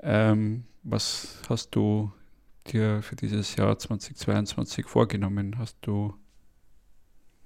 Ähm, 0.01 0.65
was 0.83 1.41
hast 1.47 1.75
du 1.75 2.11
dir 2.67 3.03
für 3.03 3.15
dieses 3.15 3.55
Jahr 3.55 3.77
2022 3.77 4.87
vorgenommen? 4.87 5.59
Hast 5.59 5.77
du 5.81 6.15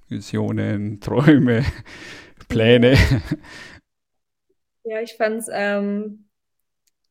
Visionen, 0.07 0.99
Träume, 1.01 1.65
Pläne? 2.47 2.97
Ja, 4.83 5.01
ich 5.01 5.15
fand 5.15 5.43
ähm, 5.51 6.29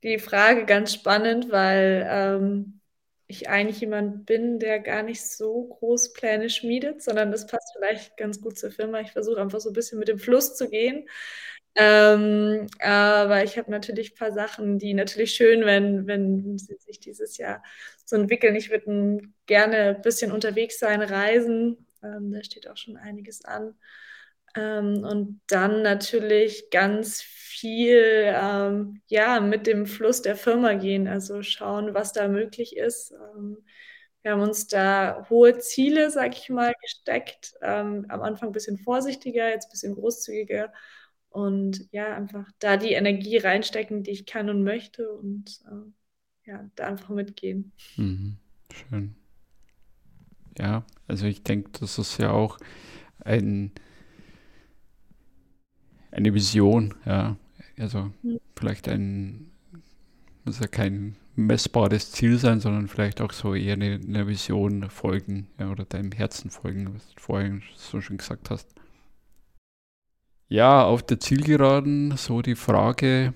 die 0.02 0.18
Frage 0.18 0.64
ganz 0.64 0.94
spannend, 0.94 1.50
weil 1.50 2.06
ähm, 2.08 2.79
ich 3.30 3.48
eigentlich 3.48 3.80
jemand 3.80 4.26
bin, 4.26 4.58
der 4.58 4.80
gar 4.80 5.02
nicht 5.02 5.24
so 5.24 5.64
groß 5.64 6.12
Pläne 6.12 6.50
schmiedet, 6.50 7.02
sondern 7.02 7.30
das 7.30 7.46
passt 7.46 7.72
vielleicht 7.74 8.16
ganz 8.16 8.40
gut 8.40 8.58
zur 8.58 8.70
Firma. 8.70 9.00
Ich 9.00 9.12
versuche 9.12 9.40
einfach 9.40 9.60
so 9.60 9.70
ein 9.70 9.74
bisschen 9.74 9.98
mit 9.98 10.08
dem 10.08 10.18
Fluss 10.18 10.56
zu 10.56 10.68
gehen. 10.68 11.08
Ähm, 11.76 12.66
aber 12.80 13.44
ich 13.44 13.56
habe 13.56 13.70
natürlich 13.70 14.12
ein 14.12 14.16
paar 14.16 14.32
Sachen, 14.32 14.78
die 14.78 14.92
natürlich 14.94 15.32
schön, 15.34 15.64
wenn, 15.64 16.06
wenn 16.06 16.58
sie 16.58 16.76
sich 16.76 16.98
dieses 16.98 17.36
Jahr 17.38 17.62
so 18.04 18.16
entwickeln. 18.16 18.56
Ich 18.56 18.70
würde 18.70 19.20
gerne 19.46 19.96
ein 19.96 20.02
bisschen 20.02 20.32
unterwegs 20.32 20.78
sein, 20.78 21.00
reisen. 21.00 21.86
Ähm, 22.02 22.32
da 22.32 22.42
steht 22.42 22.68
auch 22.68 22.76
schon 22.76 22.96
einiges 22.96 23.44
an. 23.44 23.74
Ähm, 24.56 25.04
und 25.04 25.40
dann 25.46 25.82
natürlich 25.82 26.70
ganz 26.70 27.22
viel 27.22 28.32
ähm, 28.34 29.02
ja, 29.08 29.40
mit 29.40 29.66
dem 29.66 29.86
Fluss 29.86 30.22
der 30.22 30.36
Firma 30.36 30.74
gehen, 30.74 31.08
also 31.08 31.42
schauen, 31.42 31.94
was 31.94 32.12
da 32.12 32.28
möglich 32.28 32.76
ist. 32.76 33.12
Ähm, 33.12 33.58
wir 34.22 34.32
haben 34.32 34.42
uns 34.42 34.66
da 34.66 35.26
hohe 35.30 35.58
Ziele, 35.58 36.10
sag 36.10 36.36
ich 36.36 36.50
mal, 36.50 36.74
gesteckt. 36.82 37.54
Ähm, 37.62 38.06
am 38.08 38.22
Anfang 38.22 38.50
ein 38.50 38.52
bisschen 38.52 38.78
vorsichtiger, 38.78 39.48
jetzt 39.48 39.66
ein 39.66 39.70
bisschen 39.70 39.94
großzügiger. 39.94 40.72
Und 41.30 41.86
ja, 41.92 42.14
einfach 42.14 42.46
da 42.58 42.76
die 42.76 42.92
Energie 42.92 43.38
reinstecken, 43.38 44.02
die 44.02 44.10
ich 44.10 44.26
kann 44.26 44.50
und 44.50 44.64
möchte 44.64 45.10
und 45.10 45.60
äh, 45.70 46.50
ja, 46.50 46.68
da 46.74 46.86
einfach 46.86 47.10
mitgehen. 47.10 47.72
Mhm. 47.96 48.36
Schön. 48.72 49.14
Ja, 50.58 50.84
also 51.06 51.26
ich 51.26 51.42
denke, 51.42 51.70
das 51.78 51.98
ist 51.98 52.18
ja 52.18 52.32
auch 52.32 52.58
ein 53.24 53.72
eine 56.10 56.34
Vision, 56.34 56.94
ja. 57.04 57.36
Also 57.78 58.10
mhm. 58.22 58.40
vielleicht 58.56 58.88
ein, 58.88 59.50
muss 60.44 60.60
ja 60.60 60.66
kein 60.66 61.16
messbares 61.36 62.12
Ziel 62.12 62.38
sein, 62.38 62.60
sondern 62.60 62.88
vielleicht 62.88 63.20
auch 63.20 63.32
so 63.32 63.54
eher 63.54 63.74
eine, 63.74 63.94
eine 63.94 64.26
Vision 64.26 64.90
folgen 64.90 65.48
ja, 65.58 65.70
oder 65.70 65.84
deinem 65.84 66.12
Herzen 66.12 66.50
folgen, 66.50 66.94
was 66.94 67.14
du 67.14 67.20
vorhin 67.20 67.62
so 67.76 68.00
schon 68.00 68.18
gesagt 68.18 68.50
hast. 68.50 68.68
Ja, 70.48 70.84
auf 70.84 71.02
der 71.02 71.20
Zielgeraden 71.20 72.16
so 72.16 72.42
die 72.42 72.56
Frage, 72.56 73.34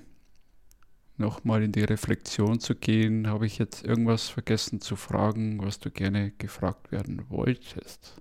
nochmal 1.16 1.62
in 1.62 1.72
die 1.72 1.84
Reflexion 1.84 2.58
zu 2.58 2.74
gehen, 2.74 3.28
habe 3.28 3.46
ich 3.46 3.58
jetzt 3.58 3.84
irgendwas 3.84 4.28
vergessen 4.28 4.80
zu 4.80 4.96
fragen, 4.96 5.62
was 5.62 5.78
du 5.78 5.90
gerne 5.90 6.32
gefragt 6.32 6.90
werden 6.92 7.24
wolltest? 7.28 8.20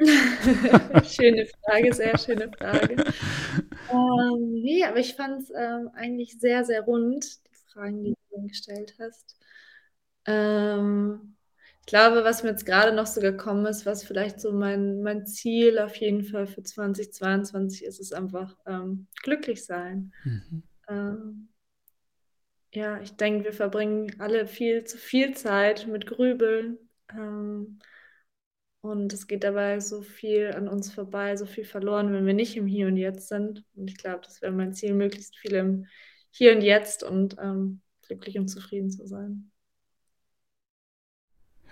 schöne 1.04 1.46
Frage, 1.46 1.92
sehr 1.92 2.18
schöne 2.18 2.50
Frage. 2.52 2.96
Ähm, 3.90 4.52
nee, 4.52 4.84
aber 4.84 4.98
ich 4.98 5.14
fand 5.14 5.42
es 5.42 5.50
ähm, 5.56 5.88
eigentlich 5.94 6.38
sehr, 6.38 6.62
sehr 6.62 6.82
rund, 6.82 7.24
die 7.24 7.54
Fragen, 7.72 8.04
die 8.04 8.14
du 8.30 8.46
gestellt 8.46 8.94
hast. 8.98 9.38
Ähm, 10.26 11.36
ich 11.80 11.86
glaube, 11.86 12.22
was 12.22 12.42
mir 12.42 12.50
jetzt 12.50 12.66
gerade 12.66 12.92
noch 12.92 13.06
so 13.06 13.22
gekommen 13.22 13.64
ist, 13.64 13.86
was 13.86 14.04
vielleicht 14.04 14.40
so 14.40 14.52
mein, 14.52 15.00
mein 15.02 15.26
Ziel 15.26 15.78
auf 15.78 15.96
jeden 15.96 16.22
Fall 16.22 16.46
für 16.46 16.62
2022 16.62 17.84
ist, 17.84 17.98
ist 17.98 18.12
einfach 18.12 18.54
ähm, 18.66 19.06
glücklich 19.22 19.64
sein. 19.64 20.12
Mhm. 20.24 20.62
Ähm, 20.88 21.48
ja, 22.74 23.00
ich 23.00 23.16
denke, 23.16 23.44
wir 23.44 23.52
verbringen 23.54 24.14
alle 24.18 24.46
viel 24.46 24.84
zu 24.84 24.98
viel 24.98 25.34
Zeit 25.34 25.86
mit 25.86 26.06
Grübeln. 26.06 26.76
Und 28.80 29.12
es 29.12 29.26
geht 29.26 29.42
dabei 29.42 29.80
so 29.80 30.02
viel 30.02 30.52
an 30.52 30.68
uns 30.68 30.92
vorbei, 30.92 31.36
so 31.36 31.46
viel 31.46 31.64
verloren, 31.64 32.12
wenn 32.12 32.26
wir 32.26 32.34
nicht 32.34 32.56
im 32.56 32.66
Hier 32.66 32.86
und 32.86 32.96
Jetzt 32.96 33.28
sind. 33.28 33.64
Und 33.74 33.90
ich 33.90 33.96
glaube, 33.96 34.20
das 34.24 34.40
wäre 34.40 34.52
mein 34.52 34.72
Ziel, 34.72 34.94
möglichst 34.94 35.36
viel 35.36 35.54
im 35.54 35.86
Hier 36.30 36.54
und 36.54 36.62
Jetzt 36.62 37.02
und 37.02 37.36
ähm, 37.40 37.80
glücklich 38.02 38.38
und 38.38 38.48
zufrieden 38.48 38.90
zu 38.90 39.06
sein. 39.06 39.50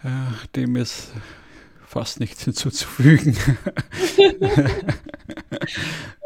Ja, 0.02 0.34
dem 0.54 0.76
ist 0.76 1.12
fast 1.86 2.20
nichts 2.20 2.44
hinzuzufügen. 2.44 3.36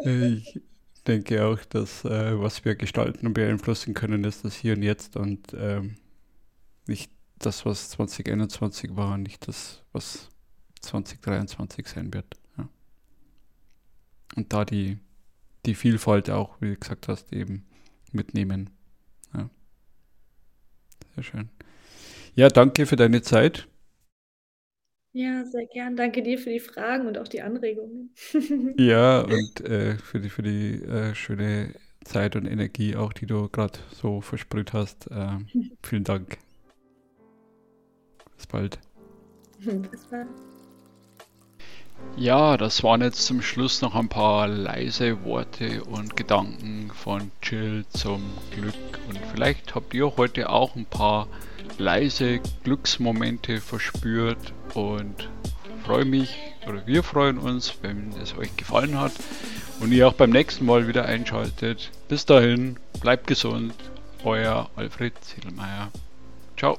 ich 0.05 0.61
denke 1.07 1.45
auch, 1.45 1.63
dass 1.67 2.05
äh, 2.05 2.41
was 2.41 2.65
wir 2.65 2.75
gestalten 2.75 3.27
und 3.27 3.35
beeinflussen 3.35 3.95
können, 3.95 4.25
ist 4.25 4.45
das 4.45 4.57
Hier 4.57 4.75
und 4.75 4.83
Jetzt 4.83 5.17
und 5.17 5.55
ähm, 5.55 5.97
nicht 6.87 7.13
das, 7.39 7.67
was 7.67 7.91
2021 7.91 8.97
war, 8.97 9.17
nicht 9.19 9.47
das, 9.47 9.83
was 9.93 10.31
2023 10.81 11.87
sein 11.87 12.13
wird. 12.13 12.37
Ja. 12.59 12.69
Und 14.37 14.53
da 14.53 14.65
die, 14.65 14.99
die 15.67 15.75
Vielfalt 15.75 16.31
auch, 16.31 16.61
wie 16.61 16.71
du 16.71 16.77
gesagt 16.77 17.09
hast, 17.09 17.33
eben 17.33 17.67
mitnehmen. 18.13 18.71
Ja. 19.35 19.51
Sehr 21.15 21.25
schön. 21.25 21.49
Ja, 22.35 22.49
danke 22.49 22.87
für 22.87 22.97
deine 22.97 23.23
Zeit. 23.23 23.69
Ja, 25.13 25.45
sehr 25.45 25.67
gern. 25.67 25.97
Danke 25.97 26.23
dir 26.23 26.39
für 26.39 26.51
die 26.51 26.61
Fragen 26.61 27.09
und 27.09 27.19
auch 27.19 27.27
die 27.27 27.43
Anregungen. 27.43 28.15
ja, 28.79 29.23
und 29.23 29.61
äh, 29.63 29.97
für 29.97 30.21
die, 30.21 30.29
für 30.29 30.43
die 30.43 30.83
äh, 30.83 31.15
schöne 31.15 31.75
Zeit 32.05 32.37
und 32.37 32.47
Energie 32.47 32.95
auch, 32.95 33.13
die 33.13 33.27
du 33.27 33.49
gerade 33.49 33.79
so 33.91 34.21
versprüht 34.21 34.73
hast. 34.73 35.11
Äh, 35.11 35.39
vielen 35.83 36.05
Dank. 36.05 36.39
Bis 38.37 38.47
bald. 38.47 38.79
Bis 39.59 40.05
bald. 40.07 40.29
Ja, 42.17 42.57
das 42.57 42.83
waren 42.83 43.01
jetzt 43.01 43.25
zum 43.25 43.41
Schluss 43.41 43.81
noch 43.81 43.95
ein 43.95 44.09
paar 44.09 44.47
leise 44.47 45.25
Worte 45.25 45.83
und 45.85 46.17
Gedanken 46.17 46.91
von 46.95 47.31
Jill 47.43 47.85
zum 47.91 48.23
Glück. 48.55 48.75
Und 49.09 49.19
vielleicht 49.33 49.75
habt 49.75 49.95
ihr 49.95 50.17
heute 50.17 50.51
auch 50.51 50.77
ein 50.77 50.85
paar 50.85 51.29
leise 51.79 52.41
Glücksmomente 52.65 53.61
verspürt 53.61 54.53
und 54.75 55.29
freue 55.85 56.05
mich 56.05 56.37
oder 56.69 56.87
wir 56.87 57.03
freuen 57.03 57.39
uns, 57.39 57.75
wenn 57.83 58.13
es 58.23 58.37
euch 58.37 58.55
gefallen 58.57 59.01
hat 59.01 59.13
und 59.81 59.93
ihr 59.93 60.07
auch 60.07 60.13
beim 60.13 60.31
nächsten 60.31 60.67
Mal 60.67 60.87
wieder 60.87 61.07
einschaltet. 61.07 61.91
Bis 62.09 62.27
dahin, 62.27 62.77
bleibt 63.01 63.27
gesund, 63.27 63.75
euer 64.25 64.69
Alfred 64.77 65.15
Ziedelmeier. 65.25 65.91
Ciao. 66.57 66.79